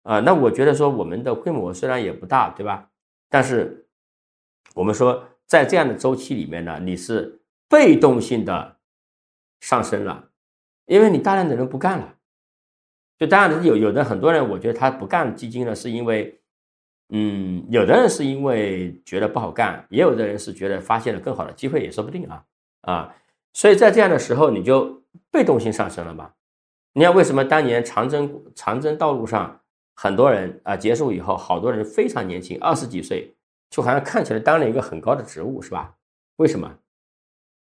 [0.10, 2.90] 啊，那我觉得说我们的规模虽然也不大，对吧？
[3.30, 3.86] 但是
[4.74, 8.78] 我们说在这样的周期里面呢，你是被动性的
[9.60, 10.30] 上升了。
[10.88, 12.16] 因为你大量的人不干了，
[13.20, 16.42] 就当然有有的很多人，我觉得他不干基金了，是因为
[17.10, 22.44] 嗯，有的人是因为觉得不好干，也有的人是觉得发现了更好的机会，也说不定啊
[22.82, 23.16] 啊。
[23.54, 26.32] 所以在这样的时候，你就被动性上升了嘛。
[26.94, 29.62] 你看为什么当年长征长征道路上
[30.02, 33.36] 很多人啊结束以后，好多人非常年轻，二十几岁，
[33.70, 35.94] 就好像看起来当了一个很高的职务，是吧？
[36.38, 36.80] 为什么？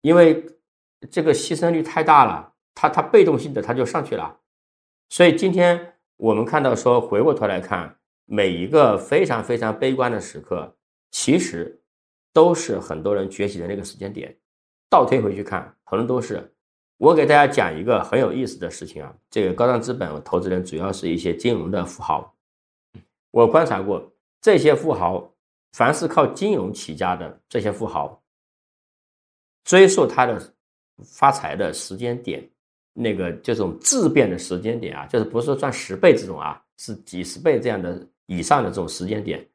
[0.03, 0.45] 因为
[1.11, 4.41] 这个牺牲率太大了，他他被动性的他就上去了。
[5.09, 7.97] 所以今天我们看到说，回过头来看。
[8.29, 10.77] 每一个非常非常悲观的时刻，
[11.13, 11.81] 其实
[12.33, 14.37] 都是很多人崛起的那个时间点。
[14.91, 16.56] 倒推回去看，可能都是。
[16.99, 22.35] 我给大家讲一个很有意思的事情啊，这个高端资本投资人主要是一些金融的富豪。
[23.31, 25.31] 我观察过这些富豪，
[25.73, 28.23] 凡是靠金融起家的这些富豪，
[29.65, 30.55] 追溯他的
[31.05, 32.49] 发财的时间点，
[32.95, 38.07] 那个这种质变的时间点啊，就是不是赚十倍这种啊，是几十倍这样的。
[38.29, 39.49] 以上的这种时间点，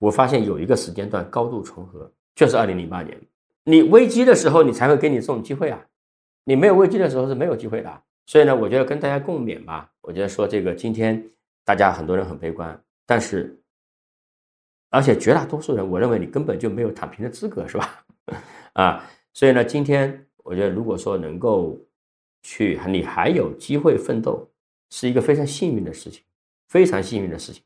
[0.00, 3.16] 我发现有一个时间段高度重合，就是二零零八年。
[3.62, 5.86] 你危机的时候，你才会给你这种机会啊！
[6.44, 8.02] 你没有危机的时候是没有机会的。
[8.26, 9.90] 所以呢，我觉得跟大家共勉吧。
[10.00, 11.22] 我觉得说这个今天
[11.64, 13.58] 大家很多人很悲观，但是
[14.90, 18.04] 而且绝大多数人，我认为你根本就没有躺平的资格，是吧？
[18.74, 21.78] 啊，所以呢，今天我觉得如果说能够
[22.42, 24.48] 去，你还有机会奋斗，
[24.90, 26.22] 是一个非常幸运的事情。
[26.66, 27.62] 非常幸运的事情，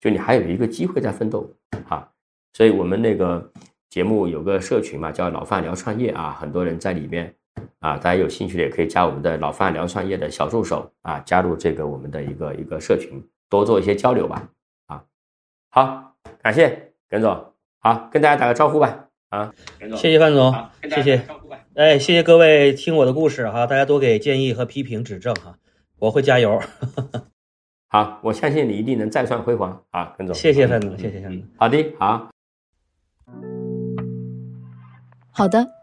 [0.00, 1.50] 就你还有一个机会在奋斗
[1.88, 2.06] 啊！
[2.52, 3.50] 所以我们那个
[3.88, 7.34] 节目有个社群嘛，叫“老范聊创业”啊，很多人在里面
[7.80, 14.48] 啊，大家有兴趣的也可以加我们的“老范聊创业”的小助手啊，加入这个我们的一个一个社群，多做一些交流吧
[14.86, 15.02] 啊！
[15.70, 19.52] 好，感谢耿总，好，跟大家打个招呼吧啊！
[19.96, 21.22] 谢谢范总，谢谢，
[21.74, 25.56] 哎，谢谢各位听我的故事哈，大家多给建议和批评指正哈，
[25.98, 26.60] 我会加油。
[27.88, 30.36] 好，我相信你一定能再创辉煌啊，耿总。
[30.36, 31.48] 谢谢范总，谢谢范总。
[31.56, 32.28] 好的，好。
[35.32, 35.66] 好的，